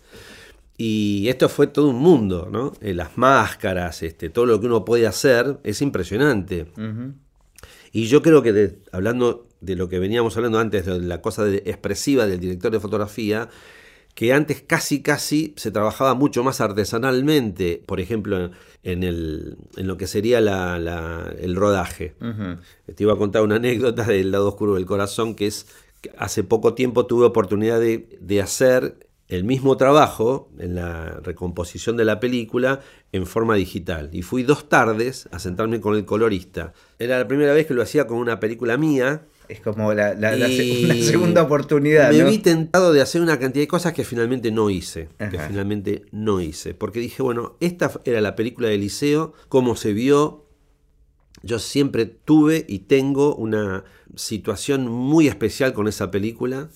[0.77, 2.73] Y esto fue todo un mundo, ¿no?
[2.81, 6.67] Eh, las máscaras, este, todo lo que uno puede hacer es impresionante.
[7.91, 12.25] Y yo creo que, hablando de lo que veníamos hablando antes, de la cosa expresiva
[12.25, 13.49] del director de fotografía,
[14.15, 18.51] que antes casi casi se trabajaba mucho más artesanalmente, por ejemplo,
[18.83, 22.15] en, el, en lo que sería la, el rodaje.
[22.95, 25.67] Te iba a contar una anécdota del lado oscuro del corazón, que es
[26.01, 31.95] que hace poco tiempo tuve oportunidad de, de hacer el mismo trabajo en la recomposición
[31.97, 32.81] de la película
[33.13, 34.09] en forma digital.
[34.11, 36.73] Y fui dos tardes a sentarme con el colorista.
[36.99, 40.15] Era la primera vez que lo hacía con una película mía, es como la,
[41.01, 42.11] segunda oportunidad.
[42.11, 45.09] Me vi tentado de hacer una cantidad de cosas que finalmente no hice.
[45.17, 46.73] Que finalmente no hice.
[46.73, 50.45] Porque dije, bueno, esta era la película de Liceo, cómo se vio.
[51.41, 53.83] Yo siempre tuve y tengo una
[54.15, 56.69] situación muy especial con esa película.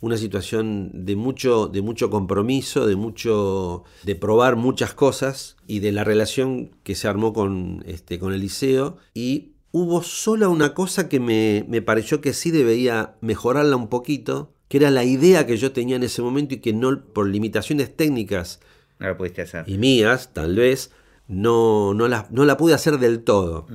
[0.00, 3.84] Una situación de mucho, de mucho compromiso, de mucho.
[4.04, 8.40] de probar muchas cosas y de la relación que se armó con, este, con el
[8.40, 8.98] liceo.
[9.14, 14.52] Y hubo solo una cosa que me, me pareció que sí debía mejorarla un poquito,
[14.68, 17.96] que era la idea que yo tenía en ese momento y que no por limitaciones
[17.96, 18.60] técnicas
[19.00, 19.64] No lo pudiste hacer.
[19.68, 20.92] y mías, tal vez,
[21.26, 23.66] no, no, la, no la pude hacer del todo.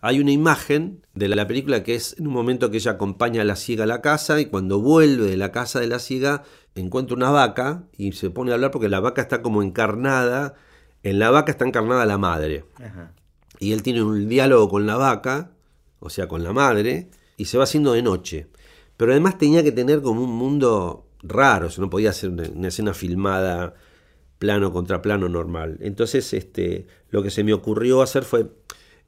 [0.00, 3.44] Hay una imagen de la película que es en un momento que ella acompaña a
[3.44, 6.44] la ciega a la casa y cuando vuelve de la casa de la ciega
[6.74, 10.54] encuentra una vaca y se pone a hablar porque la vaca está como encarnada,
[11.02, 12.64] en la vaca está encarnada la madre.
[12.76, 13.12] Ajá.
[13.58, 15.52] Y él tiene un diálogo con la vaca,
[16.00, 18.48] o sea, con la madre, y se va haciendo de noche.
[18.96, 23.74] Pero además tenía que tener como un mundo raro, no podía ser una, escena filmada
[24.38, 25.78] plano contra plano normal.
[25.80, 28.50] Entonces, este, lo que se me ocurrió hacer fue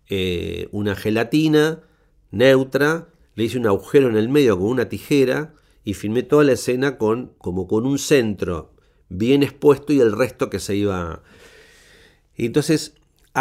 [0.08, 1.82] eh, una gelatina
[2.30, 6.52] neutra, le hice un agujero en el medio con una tijera y filmé toda la
[6.52, 8.74] escena con, como con un centro
[9.08, 11.22] bien expuesto y el resto que se iba...
[12.36, 12.94] Entonces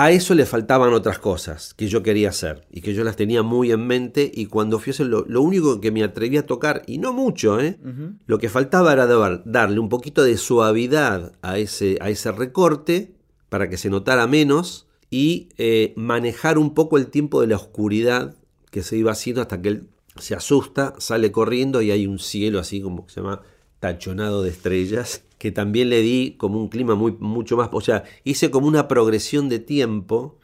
[0.04, 3.42] a eso le faltaban otras cosas que yo quería hacer y que yo las tenía
[3.44, 6.46] muy en mente y cuando fui a hacer lo, lo único que me atreví a
[6.46, 7.78] tocar, y no mucho, ¿eh?
[8.26, 13.14] Lo que faltaba era dar- darle un poquito de suavidad a ese, a ese recorte
[13.50, 18.36] para que se notara menos y eh, manejar un poco el tiempo de la oscuridad
[18.72, 22.60] que se iba haciendo hasta que él se asusta, sale corriendo y hay un cielo
[22.60, 23.42] así como que se llama
[23.80, 28.04] tachonado de estrellas, que también le di como un clima muy, mucho más, o sea,
[28.24, 30.40] hice como una progresión de tiempo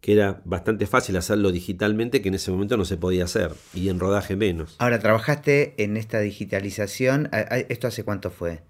[0.00, 3.88] que era bastante fácil hacerlo digitalmente, que en ese momento no se podía hacer, y
[3.88, 4.76] en rodaje menos.
[4.78, 7.30] Ahora, trabajaste en esta digitalización.
[7.70, 8.60] ¿Esto hace cuánto fue?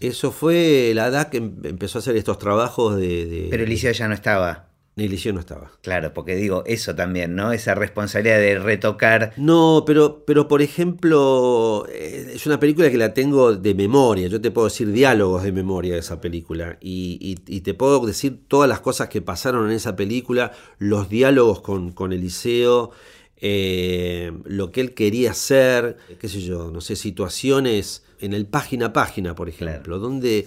[0.00, 3.26] Eso fue la edad que em- empezó a hacer estos trabajos de...
[3.26, 4.68] de Pero Eliseo ya no estaba.
[5.04, 5.70] Eliseo no estaba.
[5.82, 7.52] Claro, porque digo, eso también, ¿no?
[7.52, 9.34] Esa responsabilidad de retocar.
[9.36, 14.26] No, pero, pero por ejemplo, eh, es una película que la tengo de memoria.
[14.28, 16.78] Yo te puedo decir diálogos de memoria de esa película.
[16.80, 21.10] Y, y- y te puedo decir todas las cosas que pasaron en esa película, los
[21.10, 22.90] diálogos con, con Eliseo,
[23.38, 28.86] eh, lo que él quería hacer, qué sé yo, no sé, situaciones en el página
[28.86, 30.46] a página, por ejemplo, donde...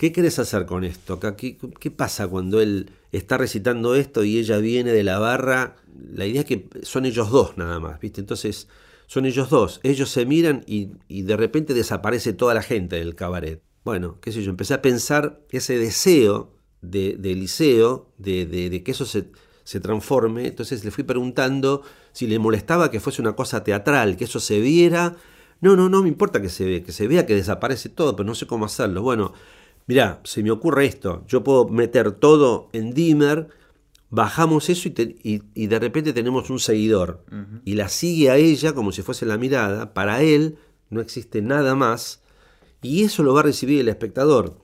[0.00, 1.20] ¿Qué querés hacer con esto?
[1.20, 5.76] ¿Qué, pasa cuando él está recitando esto y ella viene de la barra?
[6.10, 8.22] La idea es que son ellos dos nada más, ¿viste?
[8.22, 8.66] Entonces,
[9.06, 9.78] son ellos dos.
[9.82, 13.60] Ellos se miran y, de repente desaparece toda la gente del cabaret.
[13.84, 19.26] Bueno, qué sé yo, empecé a pensar ese deseo de, de- de que eso se,
[19.64, 20.46] se transforme.
[20.46, 21.82] Entonces le fui preguntando
[22.12, 25.16] si le molestaba que fuese una cosa teatral, que eso se viera.
[25.60, 28.26] No, no, no me importa que se vea, que se vea que desaparece todo, pero
[28.26, 29.02] no sé cómo hacerlo.
[29.02, 29.34] Bueno,
[29.86, 31.24] mirá, se me ocurre esto.
[31.26, 33.48] Yo puedo meter todo en dimmer,
[34.10, 37.24] bajamos eso y, te- y- y de repente tenemos un seguidor.
[37.64, 39.92] Y la sigue a ella como si fuese la mirada.
[39.94, 40.56] Para él
[40.90, 42.22] no existe nada más.
[42.82, 44.58] Y eso lo va a recibir el espectador.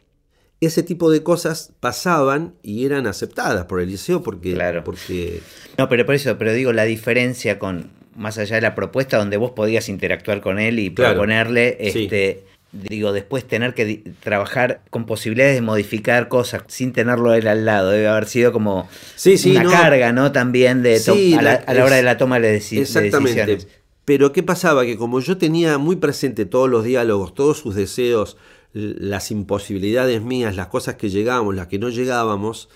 [0.61, 4.83] Ese tipo de cosas pasaban y eran aceptadas por Eliseo porque, Claro.
[4.85, 5.42] porque
[5.76, 9.37] No, pero por eso, pero digo, la diferencia con, más allá de la propuesta donde
[9.37, 11.12] vos podías interactuar con él y Claro.
[11.12, 12.09] proponerle, Sí.
[12.72, 17.90] Digo, después tener que trabajar con posibilidades de modificar cosas sin tenerlo él al lado,
[17.90, 19.70] debe haber sido como Sí, sí, una no.
[19.70, 20.33] carga, ¿no?
[20.33, 22.83] También de Sí, a, la, la- a la hora de la toma de, deci- de
[22.83, 23.40] Exactamente.
[23.46, 23.68] decisiones.
[24.05, 24.85] Pero ¿qué pasaba?
[24.85, 28.37] Que como yo tenía muy presente todos los diálogos, todos sus deseos,
[28.72, 32.68] las imposibilidades mías, las cosas que llegábamos, las que no llegábamos,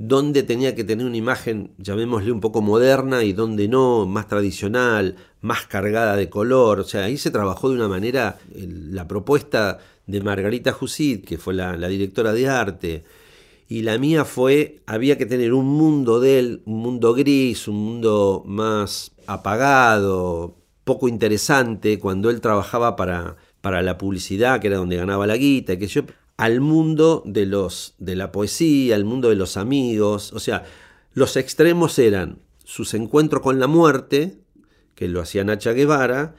[0.00, 5.16] donde tenía que tener una imagen, llamémosle un poco moderna y donde no, más tradicional,
[5.40, 6.78] más cargada de color.
[6.78, 11.52] O sea, ahí se trabajó de una manera, la propuesta de Margarita Jusid, que fue
[11.52, 13.04] la, la directora de arte,
[13.68, 17.84] y la mía fue, había que tener un mundo de él, un mundo gris, un
[17.84, 24.96] mundo más apagado, poco interesante, cuando él trabajaba para, para la publicidad, que era donde
[24.96, 26.02] ganaba la guita, que yo,
[26.38, 30.64] al mundo de, los, de la poesía, al mundo de los amigos, o sea,
[31.12, 34.38] los extremos eran sus encuentros con la muerte,
[34.94, 36.36] que lo hacía Nacha Guevara,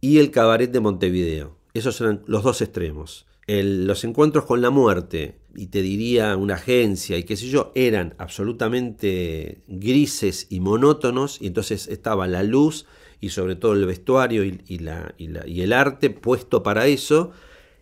[0.00, 1.56] y el cabaret de Montevideo.
[1.74, 3.26] Esos eran los dos extremos.
[3.46, 8.14] Los encuentros con la muerte, y te diría una agencia y qué sé yo, eran
[8.18, 12.86] absolutamente grises y monótonos, y entonces estaba la luz
[13.20, 17.30] y sobre todo el vestuario y, y la- y el arte puesto para eso,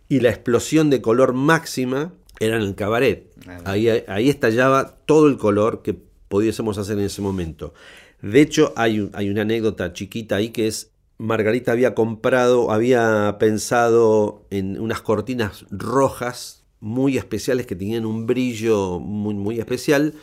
[0.09, 3.31] y la explosión de color máxima era en el cabaret.
[3.47, 5.95] Ah, Ahí, ahí estallaba todo el color que
[6.27, 7.73] pudiésemos hacer en ese momento.
[8.21, 13.37] De hecho, hay, un- hay una anécdota chiquita ahí que es, Margarita había comprado, había
[13.39, 20.13] pensado en unas cortinas rojas muy especiales que tenían un brillo muy, muy especial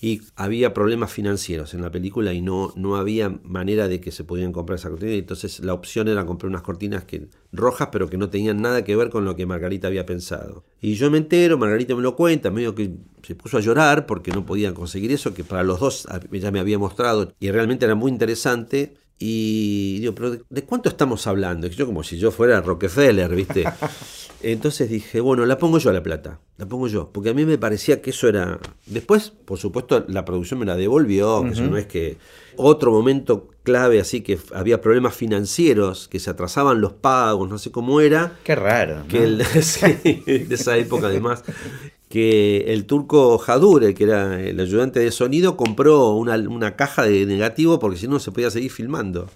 [0.00, 4.24] y había problemas financieros en la película y no, no había manera de que se
[4.24, 5.14] pudieran comprar esas cortinas.
[5.14, 8.96] Entonces la opción era comprar unas cortinas que, rojas, pero que no tenían nada que
[8.96, 10.64] ver con lo que Margarita había pensado.
[10.80, 14.30] Y yo me entero, Margarita me lo cuenta, medio que se puso a llorar porque
[14.32, 17.94] no podían conseguir eso, que para los dos ella me había mostrado y realmente era
[17.94, 18.94] muy interesante.
[19.22, 21.66] Y digo, pero ¿de, cuánto estamos hablando?
[21.66, 23.64] Yo como si yo fuera Rockefeller, ¿viste?
[24.42, 27.44] Entonces dije, bueno, la pongo yo a la plata, la pongo yo, porque a mí
[27.44, 28.58] me parecía que eso era...
[28.86, 32.16] Después, por supuesto, la producción me la devolvió, que eso no es que...
[32.56, 37.70] Otro momento clave, así que había problemas financieros, que se atrasaban los pagos, no sé
[37.70, 38.38] cómo era.
[38.42, 39.04] Qué raro.
[39.08, 41.44] Que de esa época además,
[42.10, 47.24] que el turco Jadure, que era el ayudante de sonido, compró una, una caja de
[47.24, 49.28] negativo porque si no se podía seguir filmando.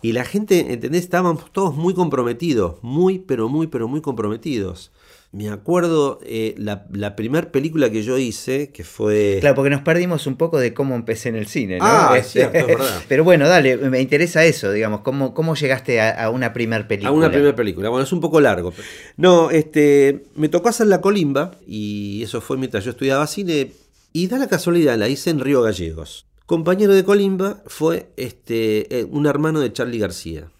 [0.00, 1.02] Y la gente, ¿entendés?
[1.02, 4.90] Estábamos todos muy comprometidos, muy, pero muy, pero muy comprometidos.
[5.32, 9.38] Me acuerdo eh, la, la primera película que yo hice, que fue...
[9.40, 11.84] Claro, porque nos perdimos un poco de cómo empecé en el cine, ¿no?
[11.86, 13.02] Ah, es cierto, es verdad.
[13.08, 17.10] Pero bueno, dale, me interesa eso, digamos, ¿cómo, cómo llegaste a, una primera película?
[17.10, 18.72] A una primera película, bueno, es un poco largo.
[19.16, 23.70] No, este, me tocó hacer La Colimba, y eso fue mientras yo estudiaba cine,
[24.12, 26.26] y da la casualidad, la hice en Río Gallegos.
[26.46, 30.50] Compañero de Colimba fue este, eh, un hermano de Charlie García,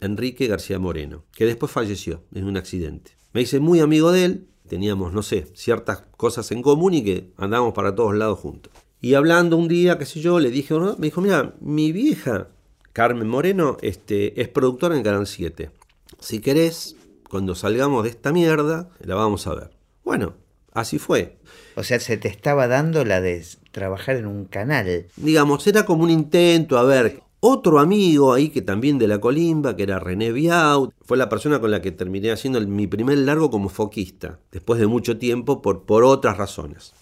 [0.00, 3.15] Enrique García Moreno, que después falleció en un accidente.
[3.36, 7.34] Me hice muy amigo de él, teníamos, no sé, ciertas cosas en común y que
[7.36, 8.72] andábamos para todos lados juntos.
[9.02, 12.48] Y hablando un día, qué sé yo, le dije, me dijo, mira, mi vieja,
[12.94, 15.70] Carmen Moreno, este, es productora en Canal 7.
[16.18, 16.96] Si querés,
[17.28, 19.70] cuando salgamos de esta mierda, la vamos a ver.
[20.02, 20.32] Bueno,
[20.72, 21.36] así fue.
[21.74, 25.08] O sea, se te estaba dando la de trabajar en un canal.
[25.16, 29.76] Digamos, era como un intento, a ver, otro amigo ahí que también de la colimba,
[29.76, 33.50] que era René Biaut, fue la persona con la que terminé haciendo mi primer largo
[33.50, 36.92] como foquista, después de mucho tiempo por, por otras razones.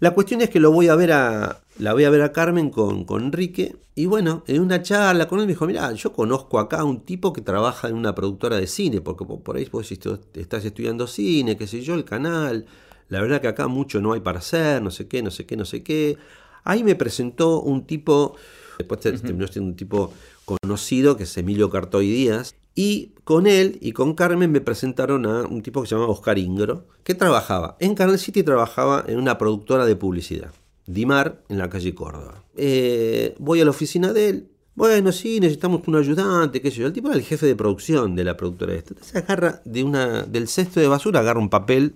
[0.00, 2.70] La cuestión es que lo voy a ver a, la voy a ver a Carmen
[2.70, 3.76] con, con Enrique.
[3.94, 7.02] Y bueno, en una charla con él me dijo, mira, yo conozco acá a un
[7.02, 11.56] tipo que trabaja en una productora de cine, porque por ahí vos estás estudiando cine,
[11.56, 12.66] qué sé yo, el canal.
[13.10, 15.56] La verdad que acá mucho no hay para hacer, no sé qué, no sé qué,
[15.56, 16.16] no sé qué.
[16.64, 18.34] Ahí me presentó un tipo,
[18.82, 20.12] después terminó siendo un tipo
[20.44, 25.42] conocido, que es Emilio Cartoy Díaz, y con él y con Carmen me presentaron a
[25.42, 29.38] un tipo que se llamaba Oscar Ingro, que trabajaba en Canal City, trabajaba en una
[29.38, 30.52] productora de publicidad,
[30.86, 32.42] Dimar, en la calle Córdoba.
[32.56, 36.86] Eh, voy a la oficina de él, bueno, sí, necesitamos un ayudante, qué sé yo.
[36.86, 38.94] El tipo era el jefe de producción de la productora esta.
[38.94, 41.94] Entonces agarra de una, del cesto de basura, agarra un papel.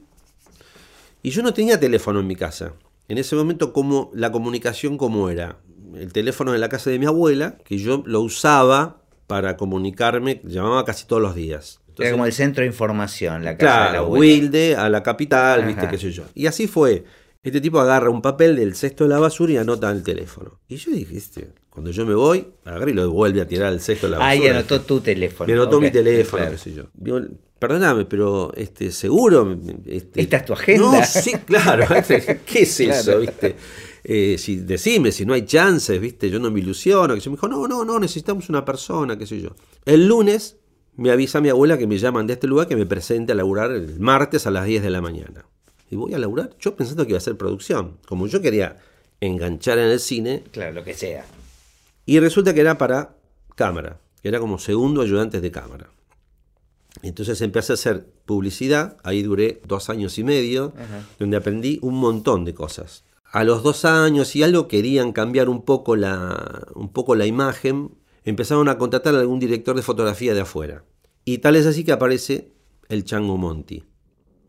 [1.22, 2.75] Y yo no tenía teléfono en mi casa.
[3.09, 5.59] En ese momento, como la comunicación, ¿cómo era?
[5.98, 10.85] El teléfono de la casa de mi abuela, que yo lo usaba para comunicarme, llamaba
[10.85, 11.80] casi todos los días.
[11.98, 14.20] era como el centro de información, la casa claro, de la abuela.
[14.20, 16.24] Wilde, a la capital, viste, qué sé yo.
[16.35, 17.04] Y así fue.
[17.42, 20.59] Este tipo agarra un papel del cesto de la basura y anota el teléfono.
[20.66, 23.80] Y yo dije, este, cuando yo me voy, agarré y lo vuelve a tirar al
[23.80, 24.30] cesto de la basura.
[24.32, 25.46] Ahí anotó tu teléfono.
[25.46, 26.87] Me anotó mi teléfono, qué sé yo.
[27.59, 29.56] Perdóname, pero este, seguro.
[29.87, 30.98] Este, ¿Esta es tu agenda?
[30.98, 31.87] No, sí, claro.
[32.46, 33.54] ¿Qué es eso, viste?
[34.08, 37.12] Eh, si, decime, si no hay chances, viste, yo no me ilusiono.
[37.12, 39.50] Que se me dijo, no, no, no, necesitamos una persona, qué sé yo.
[39.84, 40.58] El lunes
[40.94, 43.72] me avisa mi abuela que me llaman de este lugar que me presente a laburar
[43.72, 45.44] el martes a las 10 de la mañana.
[45.90, 47.98] Y voy a laburar, yo pensando que iba a ser producción.
[48.06, 48.78] Como yo quería
[49.20, 50.44] enganchar en el cine.
[50.52, 51.24] Claro, lo que sea.
[52.04, 53.16] Y resulta que era para
[53.56, 55.90] cámara, que era como segundo ayudante de cámara.
[57.02, 60.72] Entonces empecé a hacer publicidad, ahí duré dos años y medio,
[61.18, 63.02] donde aprendí un montón de cosas.
[63.37, 67.90] A los dos años y algo querían cambiar un poco la, un poco la imagen,
[68.25, 70.87] empezaron a contratar a algún director de fotografía de afuera.
[71.27, 72.55] Y tal es así que aparece
[72.88, 73.85] el Chango Monti.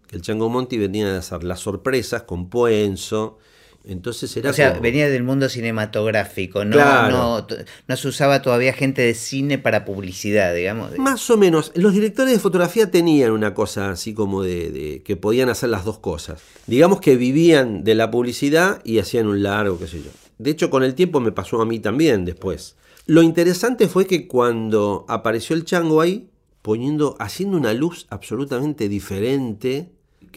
[0.10, 3.40] El Chango Monti venía a hacer las sorpresas con Puenzo,
[3.88, 6.78] entonces era o sea, venía del mundo cinematográfico, no,
[7.10, 7.48] no,
[7.88, 10.98] no, se usaba todavía gente de cine para publicidad, digamos.
[10.98, 11.72] Más o menos.
[11.76, 15.86] Los directores de fotografía tenían una cosa así como de, de, que podían hacer las
[15.86, 16.42] dos cosas.
[16.68, 20.12] Digamos que vivían de la publicidad y hacían un largo, qué sé yo.
[20.38, 22.76] De hecho, con el tiempo me pasó a mí también después.
[23.06, 26.30] Lo interesante fue que cuando apareció el chango ahí,
[26.62, 29.94] poniendo, haciendo una luz absolutamente diferente,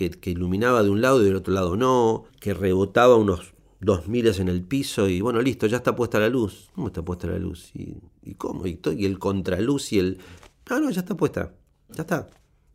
[0.09, 4.39] que, iluminaba de un lado y del otro lado no, que rebotaba unos dos miles
[4.39, 6.71] en el piso y bueno, listo, ya está puesta la luz.
[6.75, 7.71] ¿Cómo está puesta la luz?
[7.75, 8.67] ¿Y, cómo?
[8.67, 10.19] ¿Y, y, el contraluz y el...
[10.69, 11.53] Ah, no, ya está puesta,
[11.91, 12.29] ya está.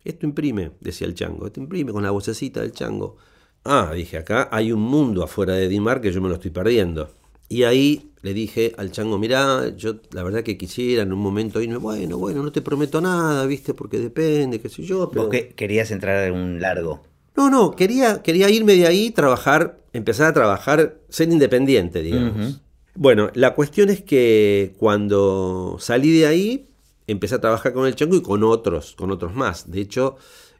[0.03, 3.17] Esto imprime, decía el chango, esto imprime con la vocecita del chango.
[3.63, 7.09] Ah, dije, acá hay un mundo afuera de Dimar que yo me lo estoy perdiendo.
[7.47, 11.61] Y ahí le dije al chango, mirá, yo la verdad que quisiera en un momento
[11.61, 15.09] irme, bueno, bueno, no te prometo nada, viste, porque depende, qué sé yo.
[15.11, 15.23] Pero...
[15.23, 17.03] Vos que querías entrar en un largo.
[17.35, 22.61] No, no, quería, quería irme de ahí, trabajar, empezar a trabajar, ser independiente, digamos.
[22.95, 26.69] Bueno, la cuestión es que cuando salí de ahí,
[27.07, 29.69] empecé a trabajar con el chango y con otros, con otros más.
[29.69, 30.15] De hecho,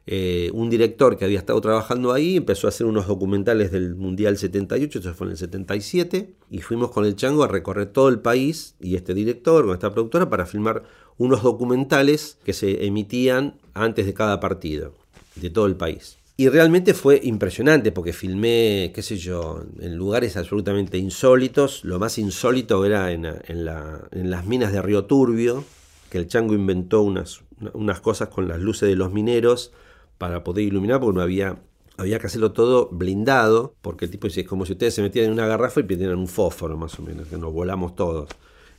[0.06, 4.36] eh, un director que había estado trabajando ahí empezó a hacer unos documentales del Mundial
[4.36, 8.20] 78, eso fue en el 77, y fuimos con el chango a recorrer todo el
[8.20, 10.84] país y este director con esta productora para filmar
[11.16, 14.92] unos documentales que se emitían antes de cada partido
[15.34, 16.18] de todo el país.
[16.38, 21.82] Y realmente fue impresionante porque filmé, qué sé yo, en lugares absolutamente insólitos.
[21.82, 23.22] Lo más insólito era en,
[23.64, 25.64] las minas de Río Turbio,
[26.10, 27.40] que el chango inventó unas,
[27.72, 29.72] unas cosas con las luces de los mineros
[30.18, 31.56] para poder iluminar, porque no había,
[31.96, 35.32] había que hacerlo todo blindado, porque el tipo dice, es como si ustedes se metieran
[35.32, 38.28] en una garrafa y pidieran un fósforo más o menos, que nos volamos todos.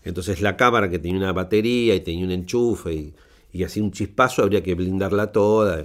[0.04, 3.16] Entonces la cámara que tenía una batería y tenía un enchufe y,
[3.52, 5.84] y así un chispazo habría que blindarla toda.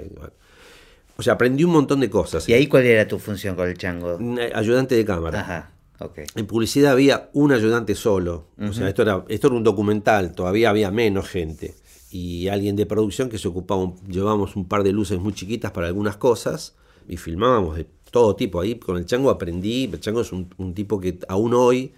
[1.16, 2.48] O sea, aprendí un montón de cosas.
[2.48, 4.18] ¿Y ahí cuál era tu función con el chango?
[4.38, 5.40] Eh, ayudante de cámara.
[5.40, 5.72] Ajá.
[5.98, 6.24] Okay.
[6.34, 8.48] En publicidad había un ayudante solo.
[8.58, 11.76] O sea, esto era, esto era un documental, todavía había menos gente
[12.12, 15.86] y alguien de producción que se ocupaba, llevábamos un par de luces muy chiquitas para
[15.86, 16.76] algunas cosas
[17.08, 18.60] y filmábamos de todo tipo.
[18.60, 21.94] Ahí con el Chango aprendí, el Chango es un, tipo que aún hoy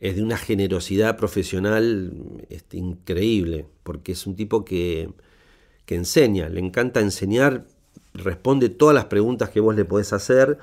[0.00, 2.12] es de una generosidad profesional
[2.50, 5.10] este, increíble, porque es un tipo que,
[5.86, 7.64] que enseña, le encanta enseñar,
[8.14, 10.58] responde todas las preguntas que vos le podés hacer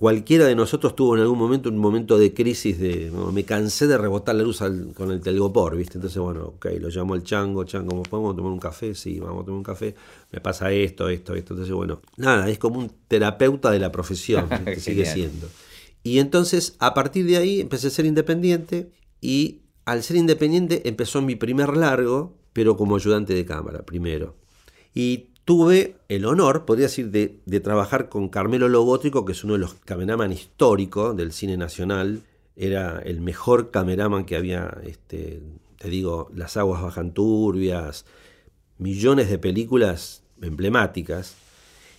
[0.00, 3.98] Cualquiera de nosotros tuvo en algún momento un momento de crisis de me cansé de
[3.98, 4.62] rebotar la luz
[4.94, 5.98] con el telgopor, ¿viste?
[5.98, 8.94] Entonces, bueno, ok, lo llamo al chango, chango, ¿podemos tomar un café?
[8.94, 9.94] Sí, vamos a tomar un café.
[10.32, 11.52] Me pasa esto, esto, esto.
[11.52, 15.48] Entonces, bueno, nada, es como un terapeuta de la profesión, que sigue siendo.
[16.02, 18.90] Y entonces, a partir de ahí, empecé a ser independiente
[19.20, 24.34] y al ser independiente empezó mi primer largo, pero como ayudante de cámara, primero.
[24.94, 29.58] Y tuve el honor, podría decir, de, trabajar con Carmelo Logótrico, que es uno de
[29.58, 32.20] los cameraman históricos del cine nacional.
[32.54, 35.42] Era el mejor cameraman que había, este,
[35.76, 38.06] te digo, Las aguas bajan turbias,
[38.78, 41.34] millones de películas emblemáticas.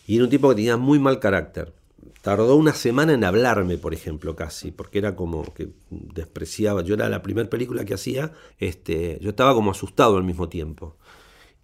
[0.08, 1.74] Y era un tipo que tenía muy mal carácter.
[2.22, 6.84] Tardó una semana en hablarme, por ejemplo, casi, porque era como que despreciaba.
[6.84, 10.95] Yo era la primera película que hacía, este, yo estaba como asustado al mismo tiempo.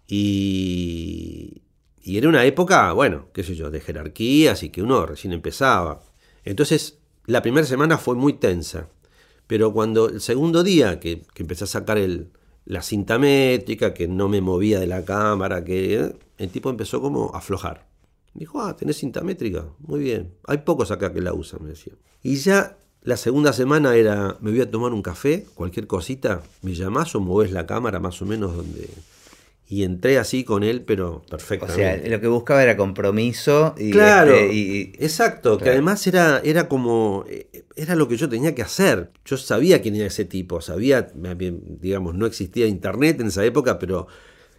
[0.06, 1.62] Y,
[2.02, 6.02] y era una época, bueno, qué sé yo, de jerarquías y que uno recién empezaba.
[6.44, 8.88] Entonces, la primera semana fue muy tensa.
[9.46, 12.30] Pero cuando el segundo día que, empecé a sacar el,
[12.64, 17.00] la cinta métrica, que no me movía de la cámara, que eh, el tipo empezó
[17.00, 17.88] como a aflojar.
[18.34, 20.34] dijo, ah, tenés cinta métrica, muy bien.
[20.46, 21.94] Hay pocos acá que la usan, me decía.
[22.22, 26.74] Y ya la segunda semana era, me voy a tomar un café, cualquier cosita, me
[26.74, 28.88] llamás o movés la cámara más o menos donde,
[29.70, 31.82] y entré así con él, pero perfectamente.
[31.82, 33.74] O sea, lo que buscaba era compromiso.
[33.76, 38.30] Y claro, este, y, exacto, que además era, era como, eh, era lo que yo
[38.30, 39.10] tenía que hacer.
[39.26, 44.06] Yo sabía quién era ese tipo, sabía, digamos, no existía internet en esa época, pero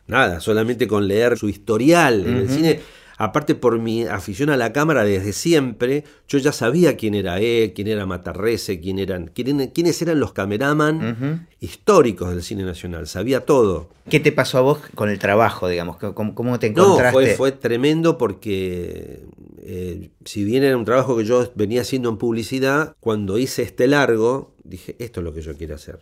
[0.05, 2.79] nada, solamente con leer su historial en el cine
[3.19, 7.73] aparte por mi afición a la cámara desde siempre, yo ya sabía quién era él,
[7.73, 13.89] quién era Matarrese, quién eran, quiénes eran los cameraman históricos del cine nacional, sabía todo.
[14.09, 15.97] ¿Qué te pasó a vos con el trabajo, digamos?
[15.97, 17.29] ¿Cómo, te encontraste?
[17.31, 19.25] No, fue, tremendo porque
[19.63, 23.87] eh, si bien era un trabajo que yo venía haciendo en publicidad, cuando hice este
[23.87, 25.99] largo, dije, esto es lo que yo quiero hacer.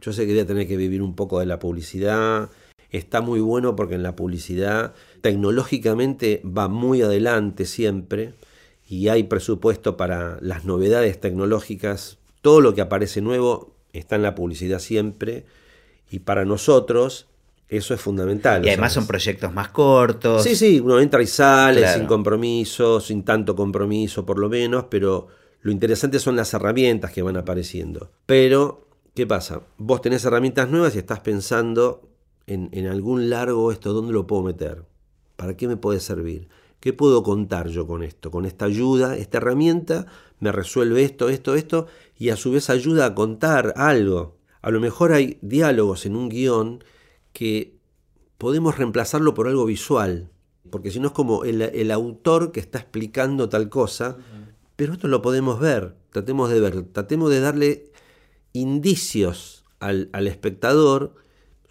[0.00, 2.48] Yo sé que voy a tener que vivir un poco de la publicidad,
[2.90, 8.34] está muy bueno porque en la publicidad tecnológicamente va muy adelante siempre
[8.88, 12.18] y hay presupuesto para las novedades tecnológicas.
[12.42, 15.44] Todo lo que aparece nuevo está en la publicidad siempre
[16.10, 17.26] y para nosotros
[17.68, 18.64] eso es fundamental.
[18.64, 20.42] Y además son proyectos más cortos.
[20.42, 25.28] Sí, sí, uno entra y sale sin compromiso, sin tanto compromiso por lo menos, pero
[25.62, 28.10] lo interesante son las herramientas que van apareciendo.
[28.26, 29.60] Pero, ¿qué pasa?
[29.78, 32.08] Vos tenés herramientas nuevas y estás pensando
[32.46, 34.84] en, algún largo esto, ¿dónde lo puedo meter?
[35.36, 36.48] ¿Para qué me puede servir?
[36.80, 38.30] ¿Qué puedo contar yo con esto?
[38.30, 40.06] Con esta ayuda, esta herramienta
[40.40, 41.86] me resuelve esto, esto, esto,
[42.18, 44.38] y a su vez ayuda a contar algo.
[44.62, 46.82] A lo mejor hay diálogos en un guion
[47.32, 47.78] que
[48.38, 50.30] podemos reemplazarlo por algo visual,
[50.70, 54.16] porque si no es como el, autor que está explicando tal cosa,
[54.76, 57.92] pero esto lo podemos ver, tratemos de ver, tratemos de darle
[58.52, 61.14] indicios al, al espectador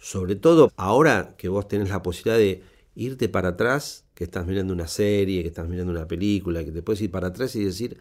[0.00, 2.62] sobre todo ahora que vos tenés la posibilidad de
[2.96, 6.82] irte para atrás, que estás mirando una serie, que estás mirando una película, que te
[6.82, 7.96] puedes ir para atrás y decir,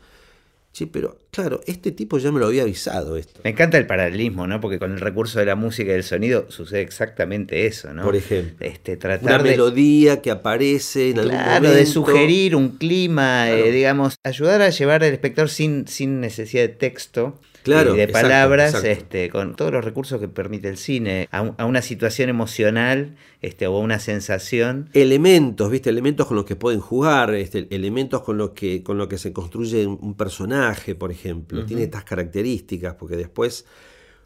[0.71, 3.39] sí, pero claro, este tipo ya me lo había avisado esto.
[3.43, 4.59] Me encanta el paralelismo, ¿no?
[4.59, 8.03] Porque con el recurso de la música y del sonido sucede exactamente eso, ¿no?
[8.03, 8.65] Por ejemplo.
[8.65, 11.75] Este, tratar Una de, melodía que aparece en algún claro, momento.
[11.75, 13.65] de sugerir un clima, Claro.
[13.65, 17.39] eh, digamos, ayudar a llevar al espectador sin, sin necesidad de texto.
[17.75, 18.87] Claro, y de palabras, exacto.
[18.89, 23.15] este, con todos los recursos que permite el cine, a, un- a una situación emocional
[23.41, 24.89] este, o a una sensación.
[24.93, 25.89] elementos, ¿viste?
[25.89, 29.31] Elementos con los que pueden jugar, este, elementos con los que, con los que se
[29.33, 31.65] construye un personaje, por ejemplo.
[31.65, 33.65] Tiene estas características, porque después,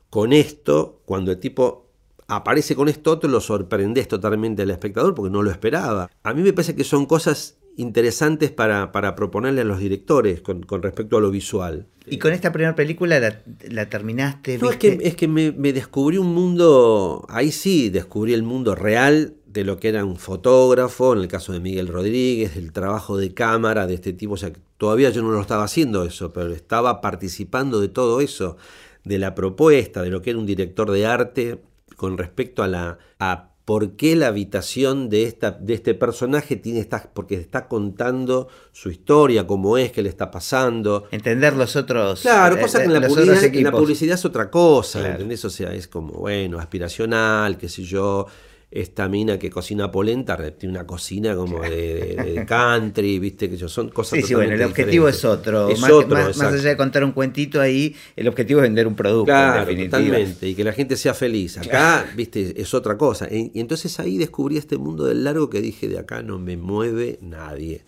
[0.09, 1.89] con esto, cuando el tipo
[2.27, 6.09] aparece con esto otro, lo sorprendes totalmente al espectador porque no lo esperaba.
[6.23, 10.63] A mí me parece que son cosas interesantes para, para proponerle a los directores con,
[10.63, 11.87] con respecto a lo visual.
[12.05, 14.57] Y con esta primera película la, la terminaste.
[14.57, 18.75] No, es que, es que me, me descubrí un mundo, ahí sí, descubrí el mundo
[18.75, 23.17] real de lo que era un fotógrafo, en el caso de Miguel Rodríguez, el trabajo
[23.17, 26.51] de cámara de este tipo, o sea, todavía yo no lo estaba haciendo eso, pero
[26.53, 28.57] estaba participando de todo eso,
[29.03, 31.61] de la propuesta, de lo que era un director de arte
[31.95, 36.79] con respecto a la a por qué la habitación de, esta, de este personaje tiene
[36.79, 41.05] estas, porque está contando su historia, cómo es, qué le está pasando.
[41.11, 42.21] Entender los otros.
[42.21, 45.13] Claro, eh, cosa que en la, publicidad, en la publicidad es otra cosa, Claro.
[45.13, 45.45] ¿entendés?
[45.45, 48.27] O sea, es como, bueno, aspiracional, qué sé yo,
[48.75, 54.17] esta mina que cocina polenta tiene una cocina como de, country, viste, que son cosas
[54.19, 55.69] Sí, sí, bueno, el objetivo es otro.
[55.69, 58.95] Es más, otro, más- allá de contar un cuentito ahí, el objetivo es vender un
[58.95, 59.31] producto.
[59.31, 59.99] en Claro, definitiva.
[59.99, 61.59] totalmente, y que la gente sea feliz.
[61.59, 63.27] Acá, viste, es otra cosa.
[63.31, 66.57] Y, y entonces ahí descubrí este mundo del largo que dije, de acá no me
[66.57, 67.85] mueve nadie.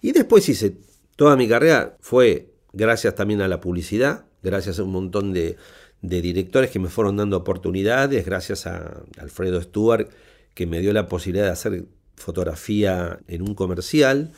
[0.00, 0.76] Y después hice,
[1.16, 5.56] toda mi carrera fue gracias también a la publicidad, gracias a un montón de,
[6.04, 10.10] de directores que me fueron dando oportunidades, gracias a Alfredo Stuart,
[10.52, 14.32] que me dio la posibilidad de hacer fotografía en un comercial,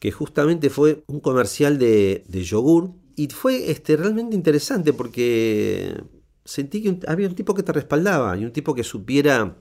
[0.00, 2.90] que justamente fue un comercial de, yogur.
[3.14, 5.94] Y fue este, realmente interesante porque
[6.44, 9.56] sentí que había un tipo que te respaldaba y un tipo que supiera.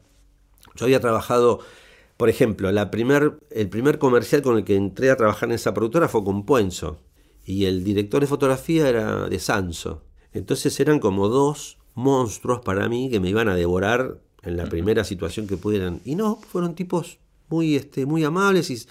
[0.75, 1.59] Yo había trabajado,
[2.17, 5.75] por ejemplo, la primer, el primer comercial con el que entré a trabajar en esa
[5.75, 6.97] productora fue con Puenzo.
[7.45, 10.03] Y el director de fotografía era de Sanso.
[10.33, 15.03] Entonces eran como dos monstruos para mí que me iban a devorar en la primera
[15.03, 16.01] situación que pudieran.
[16.05, 17.19] Y no, fueron tipos
[17.49, 18.81] muy, este, muy amables y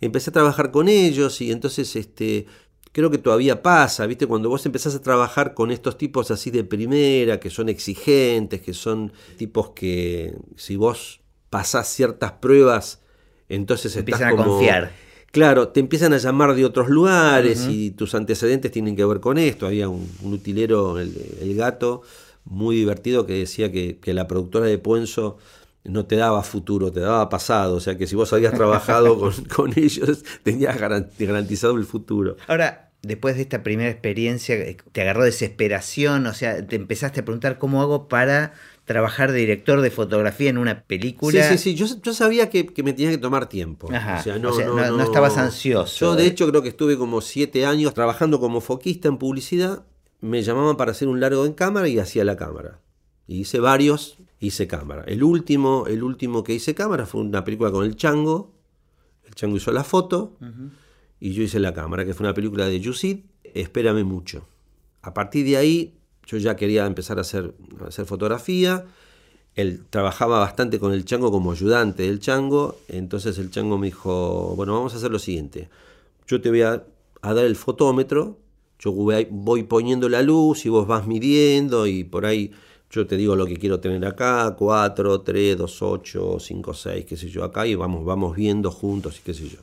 [0.00, 2.46] empecé a trabajar con ellos y entonces este,
[2.92, 4.26] creo que todavía pasa, ¿viste?
[4.26, 8.72] Cuando vos empezás a trabajar con estos tipos así de primera, que son exigentes, que
[8.72, 11.20] son tipos que si vos
[11.50, 13.00] pasás ciertas pruebas,
[13.48, 14.92] entonces estás Empiezan a confiar.
[15.34, 19.36] Claro, te empiezan a llamar de otros lugares y tus antecedentes tienen que ver con
[19.36, 19.66] esto.
[19.66, 22.02] Había un, un utilero, el, el gato,
[22.44, 25.38] muy divertido que decía que, que la productora de Puenzo
[25.82, 27.74] no te daba futuro, te daba pasado.
[27.74, 32.36] O sea que si vos habías trabajado con, con ellos, tenías garan- garantizado el futuro.
[32.46, 37.24] Ahora, después de esta primera experiencia, eh, te agarró desesperación, o sea, te empezaste a
[37.24, 38.54] preguntar cómo hago para
[38.84, 41.48] trabajar de director de fotografía en una Sí, película.
[41.48, 41.74] sí, sí.
[41.74, 43.88] Yo, yo sabía que, que me tenía que tomar tiempo.
[43.92, 44.18] Ajá.
[44.20, 45.98] O sea, O no, sea, no, no- no estabas ansioso.
[46.06, 49.84] Yo, de hecho, creo que estuve como siete años trabajando como foquista en publicidad.
[50.20, 52.80] Me llamaban para hacer un largo en cámara y hacía la cámara.
[53.26, 55.04] Y hice varios, hice cámara.
[55.06, 58.52] El último, el último que hice cámara fue una película con el Chango.
[59.26, 60.36] El Chango hizo la foto
[61.20, 63.20] y yo hice la cámara, que fue una película de Yusid,
[63.54, 64.46] Espérame mucho.
[65.00, 65.94] A partir de ahí,
[66.26, 68.84] yo ya quería empezar a hacer, a hacer fotografía.
[69.54, 72.76] Él trabajaba bastante con el chango como ayudante del chango.
[72.88, 75.68] Entonces el chango me dijo, bueno, vamos a hacer lo siguiente.
[76.26, 76.82] Yo te voy a,
[77.22, 78.38] a dar el fotómetro,
[78.78, 82.50] yo voy, poniendo la luz y vos vas midiendo y por ahí
[82.90, 87.16] yo te digo lo que quiero tener acá, 4, 3, 2, 8, 5, 6, qué
[87.16, 89.58] sé yo, acá y vamos, vamos viendo juntos y qué sé yo.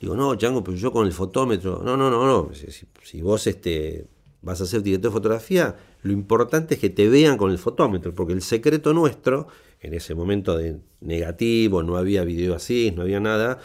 [0.00, 1.80] Digo, no, Chango, pero yo con el fotómetro.
[1.84, 2.50] No, no, no, no.
[2.54, 4.04] Si- si vos este,
[4.42, 8.14] vas a ser director de fotografía, lo importante es que te vean con el fotómetro,
[8.14, 9.46] porque el secreto nuestro,
[9.80, 13.58] en ese momento de negativo, no había video así, no había nada,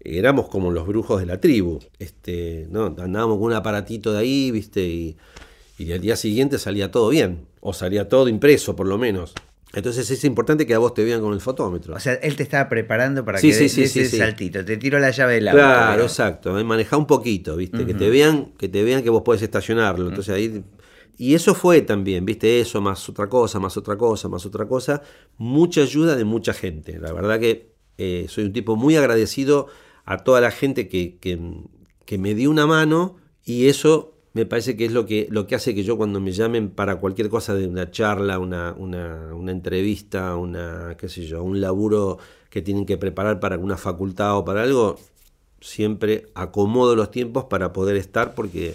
[0.00, 1.78] éramos como los brujos de la tribu.
[1.98, 2.86] Este, ¿no?
[2.86, 5.16] Andábamos con un aparatito de ahí, viste, y,
[5.78, 9.34] y al día siguiente salía todo bien, o salía todo impreso por lo menos.
[9.74, 11.94] Entonces es importante que a vos te vean con el fotómetro.
[11.94, 14.18] O sea, él te estaba preparando para Sí, que sí, des sí, des sí, ese
[14.18, 14.64] saltito.
[14.64, 15.58] Te tiro la llave del auto.
[15.58, 16.58] Claro, exacto.
[16.58, 17.84] eh, Manejá un poquito, ¿viste?
[17.84, 20.08] Que te vean, que te vean que vos podés estacionarlo.
[20.08, 20.64] Entonces ahí.
[21.16, 22.60] Y eso fue también, ¿viste?
[22.60, 25.02] Eso, más otra cosa, más otra cosa, más otra cosa.
[25.38, 26.98] Mucha ayuda de mucha gente.
[26.98, 29.68] La verdad que eh, soy un tipo muy agradecido
[30.04, 31.38] a toda la gente que, que,
[32.04, 35.54] que me dio una mano y eso me parece que es lo que, lo que
[35.54, 39.52] hace que yo cuando me llamen para cualquier cosa de una charla, una, una, una
[39.52, 42.18] entrevista, una, qué sé yo, un laburo
[42.50, 44.98] que tienen que preparar para una facultad o para algo,
[45.60, 48.74] siempre acomodo los tiempos para poder estar porque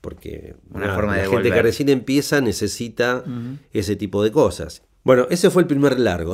[0.00, 3.24] porque Una nada, forma de la gente que recién empieza necesita
[3.72, 4.82] ese tipo de cosas.
[5.04, 6.32] Bueno, ese fue el primer largo.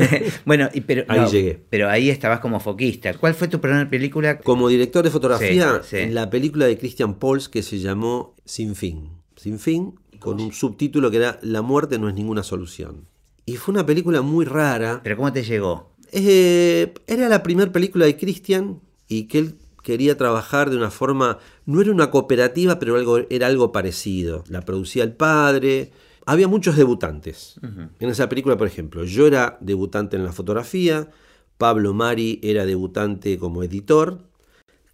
[0.44, 1.60] bueno, y pero, Ahí no, llegué.
[1.68, 3.14] pero ahí estabas como foquista.
[3.14, 4.38] ¿Cuál fue tu primera película?
[4.38, 6.06] Como director de fotografía, Sí, sí.
[6.10, 9.10] la película de Christian Pols que se llamó Sin Fin.
[9.36, 13.08] Sin Fin, con un subtítulo que era La muerte no es ninguna solución.
[13.44, 15.00] Y fue una película muy rara.
[15.02, 15.90] ¿Pero cómo te llegó?
[16.12, 21.38] Eh, era la primera película de Christian y que él quería trabajar de una forma,
[21.66, 24.44] no era una cooperativa, pero algo, era algo parecido.
[24.48, 25.90] La producía el padre.
[26.26, 27.60] Había muchos debutantes.
[27.98, 31.10] En esa película, por ejemplo, yo era debutante en la fotografía,
[31.58, 34.18] Pablo Mari era debutante como editor,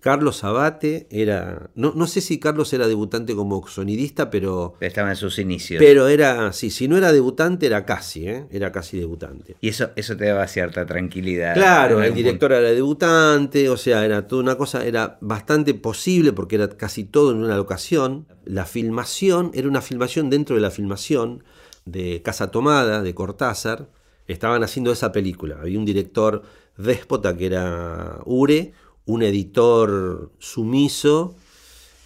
[0.00, 5.16] Carlos Abate era, no, no sé si Carlos era debutante como sonidista, pero, Estaba en
[5.16, 5.82] sus inicios.
[5.82, 8.46] pero era, sí, si no era debutante era casi, ¿eh?
[8.52, 9.56] era casi debutante.
[9.60, 11.54] y eso, eso te daba cierta tranquilidad.
[11.54, 16.54] Claro, el director era debutante, o sea, era toda una cosa, era bastante posible porque
[16.56, 18.26] era casi todo en una locación.
[18.44, 21.42] La filmación era una filmación dentro de la filmación
[21.86, 23.88] de Casa Tomada, de Cortázar.
[24.28, 25.56] Estaban haciendo esa película.
[25.60, 26.42] Había un director
[26.76, 28.72] déspota que era Ure,
[29.08, 31.36] un editor sumiso.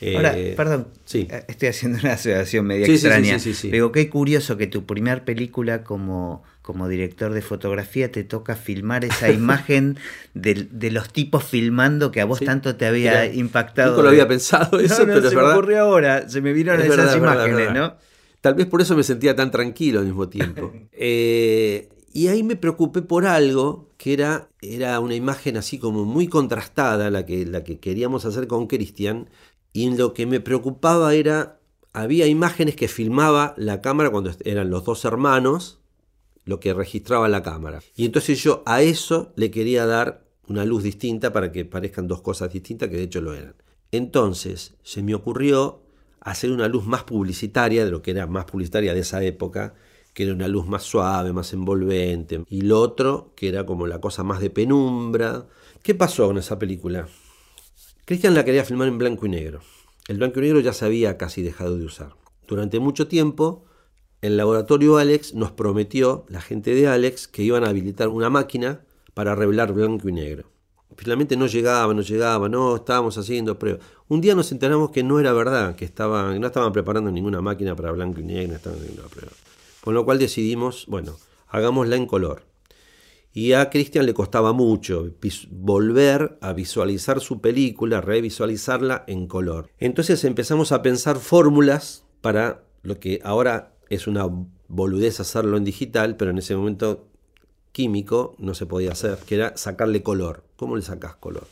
[0.00, 1.28] eh, Ahora, perdón, sí.
[1.28, 3.38] eh, estoy haciendo una asociación media Sí, extraña.
[3.38, 3.70] sí, sí, sí.
[3.70, 9.04] Pero qué curioso que tu primer película como, como director de fotografía te toca filmar
[9.04, 9.98] esa imagen
[10.34, 13.90] de, de los tipos filmando que a vos tanto te había Mira, impactado.
[13.90, 16.52] nunca lo había pensado No, eso, no, pero se es me ocurrió ahora, se me
[16.52, 17.74] vieron Es esas verdad, imágenes, verdad.
[17.74, 17.96] ¿no?
[18.40, 20.72] Tal vez por eso me sentía tan tranquilo al mismo tiempo.
[20.92, 26.28] Eh, y ahí me preocupé por algo que era, era una imagen así como muy
[26.28, 29.30] contrastada, la que, la que queríamos hacer con Cristian.
[29.72, 31.60] Y lo que me preocupaba era,
[31.92, 35.80] había imágenes que filmaba la cámara cuando eran los dos hermanos,
[36.44, 37.82] lo que registraba la cámara.
[37.96, 42.20] Y entonces yo a eso le quería dar una luz distinta para que parezcan dos
[42.20, 43.54] cosas distintas, que de hecho lo eran.
[43.90, 45.82] Entonces se me ocurrió
[46.20, 49.74] hacer una luz más publicitaria, de lo que era más publicitaria de esa época,
[50.12, 52.44] que era una luz más suave, más envolvente.
[52.48, 55.46] Y lo otro, que era como la cosa más de penumbra.
[55.82, 57.08] ¿Qué pasó con esa película?
[58.04, 59.60] Christian la quería filmar en blanco y negro.
[60.08, 62.14] El blanco y negro ya se había casi dejado de usar.
[62.46, 63.64] Durante mucho tiempo,
[64.20, 68.84] el laboratorio Alex nos prometió, la gente de Alex, que iban a habilitar una máquina
[69.14, 70.50] para revelar blanco y negro.
[70.96, 73.82] Finalmente no llegaba, no llegaba, no, estábamos haciendo pruebas.
[74.08, 77.74] Un día nos enteramos que no era verdad, que estaban, no estaban preparando ninguna máquina
[77.74, 79.32] para blanco y negro, estaban haciendo ninguna prueba.
[79.82, 81.16] Con lo cual decidimos, bueno,
[81.48, 82.46] hagámosla en color.
[83.32, 85.10] Y a Christian le costaba mucho
[85.50, 89.70] volver a visualizar su película, revisualizarla en color.
[89.78, 94.28] Entonces empezamos a pensar fórmulas para lo que ahora es una
[94.68, 97.08] boludez hacerlo en digital, pero en ese momento
[97.72, 100.44] químico no se podía hacer, que era sacarle color.
[100.56, 101.46] ¿Cómo le sacas color?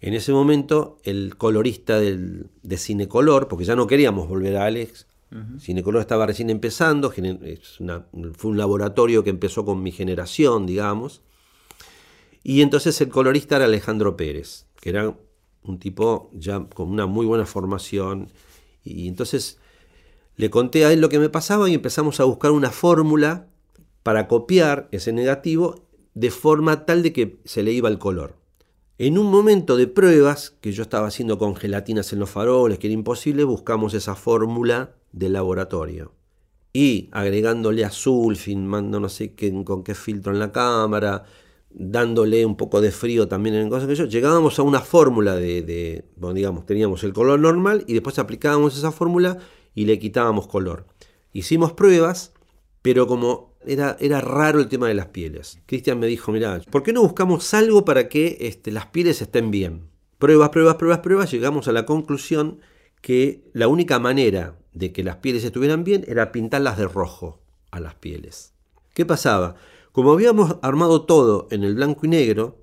[0.00, 5.06] En ese momento, el colorista del, de Cinecolor, porque ya no queríamos volver a Alex,
[5.60, 11.22] Cinecolor estaba recién empezando, fue un laboratorio que empezó con mi generación, digamos,
[12.42, 15.14] y entonces el colorista era Alejandro Pérez, que era
[15.62, 18.28] un tipo ya con una muy buena formación,
[18.82, 19.58] y entonces
[20.36, 23.46] le conté a él lo que me pasaba y empezamos a buscar una fórmula
[24.02, 28.36] para copiar ese negativo de forma tal de que se le iba el color.
[28.98, 32.88] En un momento de pruebas, que yo estaba haciendo con gelatinas en los faroles, que
[32.88, 36.12] era imposible, buscamos esa fórmula del laboratorio.
[36.72, 39.34] Y agregándole azul, filmando no sé
[39.64, 41.24] con qué filtro en la cámara,
[41.70, 45.62] dándole un poco de frío también en cosas que yo, llegábamos a una fórmula de,
[45.62, 49.38] de, bueno, digamos, teníamos el color normal y después aplicábamos esa fórmula
[49.74, 50.86] y le quitábamos color.
[51.32, 52.32] Hicimos pruebas,
[52.82, 55.60] pero como era, era raro el tema de las pieles.
[55.66, 59.50] Cristian me dijo, mira, ¿por qué no buscamos algo para que este, las pieles estén
[59.50, 59.88] bien?
[60.18, 62.60] Pruebas, pruebas, pruebas, pruebas, llegamos a la conclusión
[63.00, 67.40] que la única manera de que las pieles estuvieran bien era pintarlas de rojo
[67.70, 68.52] a las pieles.
[68.94, 69.56] ¿Qué pasaba?
[69.92, 72.58] Como habíamos armado todo en el blanco y negro,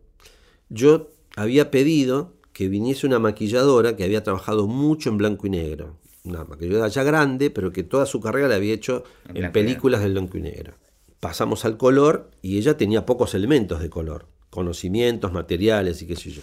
[0.69, 5.97] yo había pedido que viniese una maquilladora que había trabajado mucho en blanco y negro.
[6.23, 9.03] Una maquilladora ya grande, pero que toda su carrera la había hecho
[9.33, 10.73] En películas de blanco y negro.
[11.19, 16.31] Pasamos al color y ella tenía pocos elementos de color, conocimientos, materiales y qué sé
[16.31, 16.41] yo.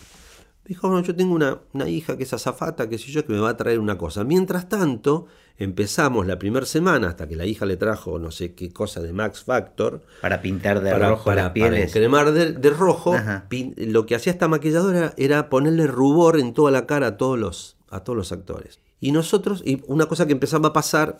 [0.66, 3.38] Dijo, bueno, yo tengo una, una hija que es azafata, qué sé yo, que me
[3.38, 4.24] va a traer una cosa.
[4.24, 5.26] Mientras tanto,
[5.58, 9.12] empezamos la primera semana, hasta que la hija le trajo no sé qué cosa de
[9.12, 11.88] Max Factor, Para pintar de para, rojo para- las para pieles.
[11.88, 13.14] encremar de, de rojo,
[13.50, 17.38] pin- lo que hacía esta maquilladora era ponerle rubor en toda la cara a todos
[17.38, 18.80] los, a todos los actores.
[19.00, 21.18] Y nosotros, y una cosa que empezaba a pasar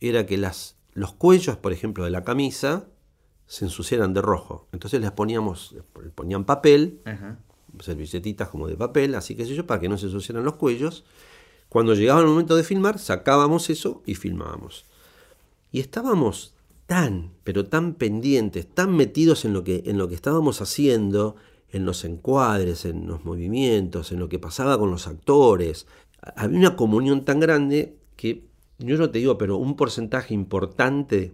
[0.00, 2.86] era que las, los cuellos, por ejemplo, de la camisa
[3.46, 4.66] se ensuciaran de rojo.
[4.72, 7.38] Entonces les poníamos, les ponían papel, Ajá.
[7.80, 11.04] Servilletitas como de papel, así que sé yo, para que no se ensuciaran los cuellos.
[11.68, 14.84] Cuando llegaba el momento de filmar, sacábamos eso y filmábamos.
[15.72, 16.54] Y estábamos
[16.86, 21.36] tan, pero tan pendientes, tan metidos en lo que, en lo que estábamos haciendo,
[21.70, 25.86] en los encuadres, en los movimientos, en lo que pasaba con los actores.
[26.36, 28.44] Había una comunión tan grande que
[28.78, 31.32] yo no te digo, pero un porcentaje importante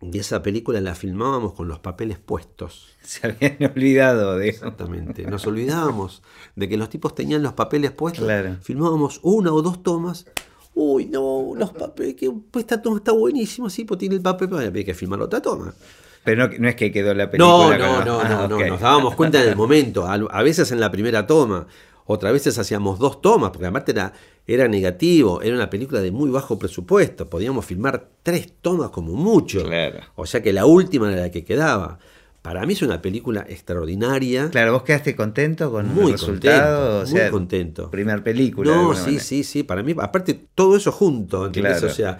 [0.00, 2.88] de esa película la filmábamos con los papeles puestos.
[3.02, 4.64] Se habían olvidado de eso.
[4.64, 5.24] Exactamente.
[5.24, 6.22] Nos olvidábamos
[6.56, 8.24] de que los tipos tenían los papeles puestos.
[8.24, 8.56] Claro.
[8.62, 10.26] Filmábamos una o dos tomas.
[10.74, 14.60] Uy, no, los papeles, que esta toma está buenísima, sí, pues tiene el papel, pero
[14.64, 15.74] había que filmar otra toma.
[16.22, 17.78] Pero no, no es que quedó la No, película.
[17.78, 18.66] no, no, Ah, no, no, ok.
[18.68, 21.66] nos dábamos cuenta en el momento, a, a veces en la primera toma,
[22.08, 24.12] otras veces hacíamos dos tomas, porque aparte era,
[24.46, 29.62] era negativo, era una película de muy bajo presupuesto, podíamos filmar tres tomas como mucho,
[29.64, 30.00] Claro.
[30.16, 31.98] o sea que la última era la que quedaba.
[32.40, 37.00] Para mí es una película extraordinaria, Claro, vos quedaste contento con muy el resultado.
[37.00, 37.90] contento, o sea, muy contento.
[37.90, 38.74] Primer película.
[38.74, 39.22] No, sí, manera.
[39.22, 41.78] sí, sí, para mí, aparte todo eso junto, ¿entendés?
[41.78, 41.92] Claro.
[41.92, 42.18] O sea,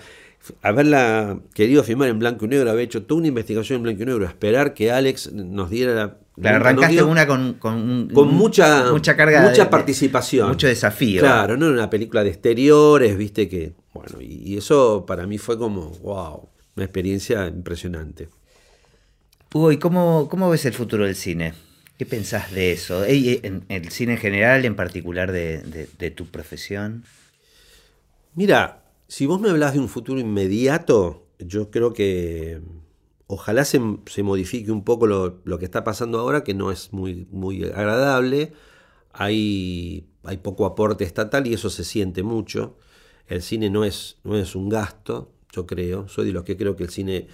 [0.62, 4.06] haberla querido filmar en blanco y negro, haber hecho toda una investigación en blanco y
[4.06, 6.16] negro, esperar que Alex nos diera la...
[6.40, 10.48] Claro, arrancaste una con, con, un- con mucha, mucha carga mucha de- de- participación.
[10.48, 11.20] mucho desafío.
[11.20, 15.38] Claro, no era una película de exteriores, viste que, bueno, y, y eso para mí
[15.38, 18.28] fue como, wow, una experiencia impresionante.
[19.52, 21.54] Hugo, ¿y cómo, cómo ves el futuro del cine?
[21.98, 23.04] ¿Qué pensás de eso?
[23.04, 27.04] En el cine en general, en particular de, de- de tu profesión.
[28.34, 32.60] Mira, si vos me hablas de un futuro inmediato, yo creo que
[33.28, 36.92] ojalá se, se modifique un poco lo, lo que está pasando ahora, que no es
[36.92, 38.52] muy, muy agradable.
[39.12, 42.76] Hay, hay poco aporte estatal y eso se siente mucho.
[43.28, 46.08] El cine no es, no es un gasto, yo creo.
[46.08, 47.28] Soy de los que creo que el cine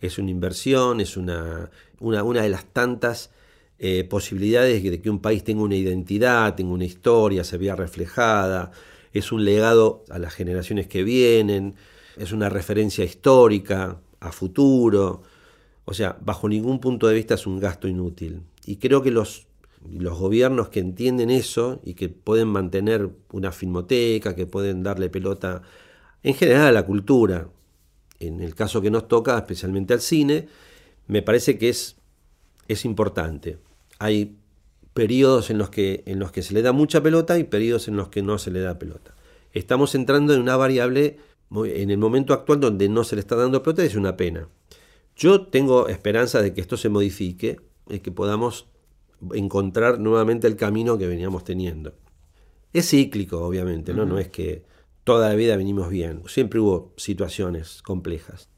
[0.00, 1.70] es una inversión, es una,
[2.00, 3.30] una, una de las tantas
[3.78, 8.70] eh, posibilidades de que un país tenga una identidad, tenga una historia, se vea reflejada,
[9.14, 11.74] es un legado a las generaciones que vienen,
[12.18, 15.22] es una referencia histórica, a futuro.
[15.90, 18.42] O sea, bajo ningún punto de vista es un gasto inútil.
[18.66, 19.46] Y creo que los,
[19.90, 25.62] los gobiernos que entienden eso y que pueden mantener una filmoteca, que pueden darle pelota
[26.22, 27.48] en general a la cultura,
[28.20, 30.48] en el caso que nos toca, especialmente al cine,
[31.06, 31.96] me parece que es,
[32.68, 33.56] es importante.
[33.98, 34.36] Hay
[34.92, 37.96] periodos en los, que, en los que se le da mucha pelota y periodos en
[37.96, 39.14] los que no se le da pelota.
[39.54, 41.16] Estamos entrando en una variable
[41.50, 44.48] en el momento actual donde no se le está dando pelota y es una pena.
[45.18, 47.60] Yo tengo esperanza de que esto se modifique
[47.90, 48.68] y que podamos
[49.34, 51.94] encontrar nuevamente el camino que veníamos teniendo.
[52.72, 54.06] Es cíclico, obviamente, ¿no?
[54.06, 54.64] No es que
[55.02, 56.22] toda la vida venimos bien.
[56.28, 58.48] Siempre hubo situaciones complejas.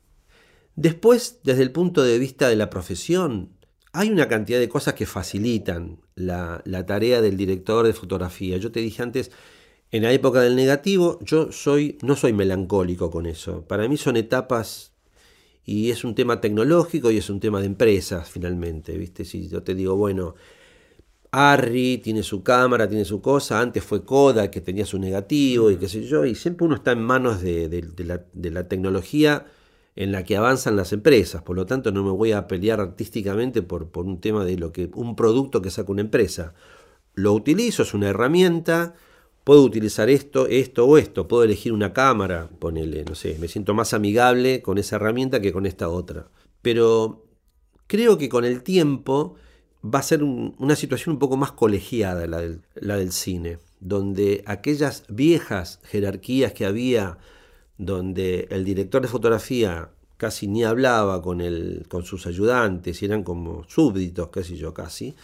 [0.76, 3.56] Después, desde el punto de vista de la profesión,
[3.92, 8.58] hay una cantidad de cosas que facilitan la, la tarea del director de fotografía.
[8.58, 9.30] Yo te dije antes,
[9.90, 13.66] en la época del negativo, yo soy, no soy melancólico con eso.
[13.66, 14.92] Para mí son etapas
[15.64, 19.24] y es un tema tecnológico y es un tema de empresas finalmente, ¿viste?
[19.24, 20.34] Si yo te digo, bueno,
[21.32, 25.76] Arri tiene su cámara, tiene su cosa, antes fue Kodak que tenía su negativo y
[25.76, 28.68] qué sé yo, y siempre uno está en manos de, de- de la, de la
[28.68, 29.46] tecnología
[29.96, 33.62] en la que avanzan las empresas, por lo tanto no me voy a pelear artísticamente
[33.62, 36.54] por, por un tema de lo que un producto que saca una empresa.
[37.14, 38.94] Lo utilizo, es una herramienta,
[39.44, 43.74] puedo utilizar esto, esto o esto, puedo elegir una cámara, ponele, no sé, me siento
[43.74, 46.28] más amigable con esa herramienta que con esta otra.
[46.62, 47.24] Pero
[47.86, 49.34] creo que con el tiempo
[49.82, 52.40] va a ser un- una situación un poco más colegiada la
[52.96, 57.18] del, cine, donde aquellas viejas jerarquías que había,
[57.78, 63.64] donde el director de fotografía casi ni hablaba con, el, con sus ayudantes, eran como
[63.68, 65.14] súbditos, qué sé yo, casi,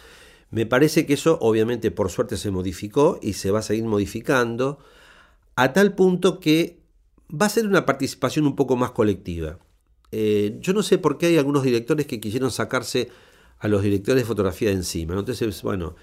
[0.50, 4.78] me parece que eso obviamente por suerte se modificó y se va a seguir modificando
[5.56, 6.80] a tal punto que
[7.30, 9.58] va a ser una participación un poco más colectiva.
[10.12, 13.10] Eh, yo no sé por qué hay algunos directores que quisieron sacarse
[13.58, 15.14] a los directores de fotografía de encima.
[15.14, 15.20] ¿no?
[15.20, 15.96] Entonces, bueno,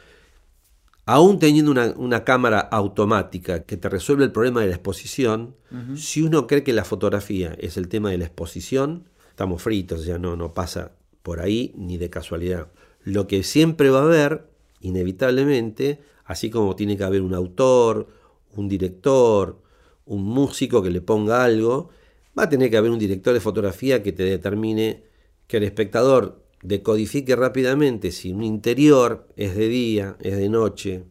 [1.05, 5.55] aún teniendo una, una cámara automática que te resuelve el problema de la exposición,
[5.95, 10.19] si uno cree que la fotografía es el tema de la exposición, estamos fritos, ya
[10.19, 10.91] no, no pasa
[11.23, 12.67] por ahí ni de casualidad.
[13.03, 14.49] Lo que siempre va a haber,
[14.81, 18.07] inevitablemente, así como tiene que haber un autor,
[18.55, 19.61] un director,
[20.05, 21.89] un músico que le ponga algo,
[22.37, 25.03] va a tener que haber un director de fotografía que te determine
[25.47, 31.03] que el espectador decodifique rápidamente si un interior es de día, es de noche,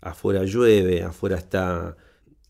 [0.00, 1.96] afuera llueve, afuera está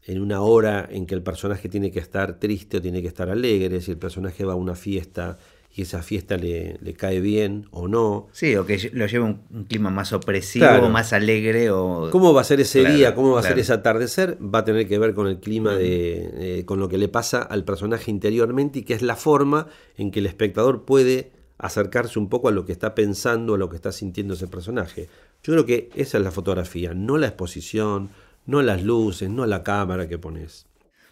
[0.02, 3.28] en una hora en que el personaje tiene que estar triste o tiene que estar
[3.28, 5.38] alegre, si el personaje va a una fiesta
[5.78, 8.26] y esa fiesta le, le, cae bien o no.
[8.32, 11.70] Sí, o que lo lleve un, un clima más opresivo, más alegre.
[11.70, 13.14] o ¿Cómo va a ser ese día?
[13.14, 14.36] ¿Cómo va a ser ese atardecer?
[14.42, 17.62] Va a tener que ver con el clima, de, con lo que le pasa al
[17.62, 22.48] personaje interiormente y que es la forma en que el espectador puede acercarse un poco
[22.48, 25.08] a lo que está pensando, a lo que está sintiendo ese personaje.
[25.44, 28.10] Yo creo que esa es la fotografía, no la exposición,
[28.46, 30.66] no las luces, no la cámara que pones.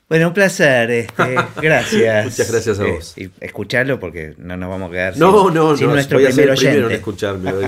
[0.09, 0.91] Bueno, un placer.
[0.91, 2.25] Este, gracias.
[2.27, 3.15] Muchas gracias a eh, vos.
[3.19, 6.27] y escucharlo porque no nos vamos a quedar no, sin, no, sin no, nuestro voy
[6.27, 6.95] a primer ser el primero oyente.
[6.95, 7.67] en escucharme hoy.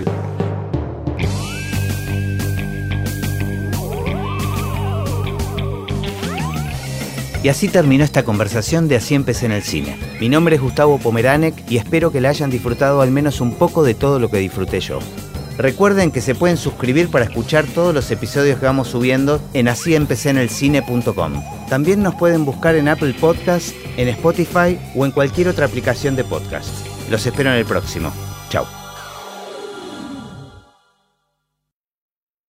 [7.43, 9.97] Y así terminó esta conversación de Así empecé en el cine.
[10.21, 13.83] Mi nombre es Gustavo Pomeranek y espero que la hayan disfrutado al menos un poco
[13.83, 15.01] de todo lo que disfruté yo.
[15.57, 21.58] Recuerden que se pueden suscribir para escuchar todos los episodios que vamos subiendo en asíempecéenelcine.com.
[21.69, 26.25] También nos pueden buscar en Apple Podcast, en Spotify o en cualquier otra aplicación de
[26.25, 26.71] podcast.
[27.11, 28.13] Los espero en el próximo.
[28.49, 28.88] Chao.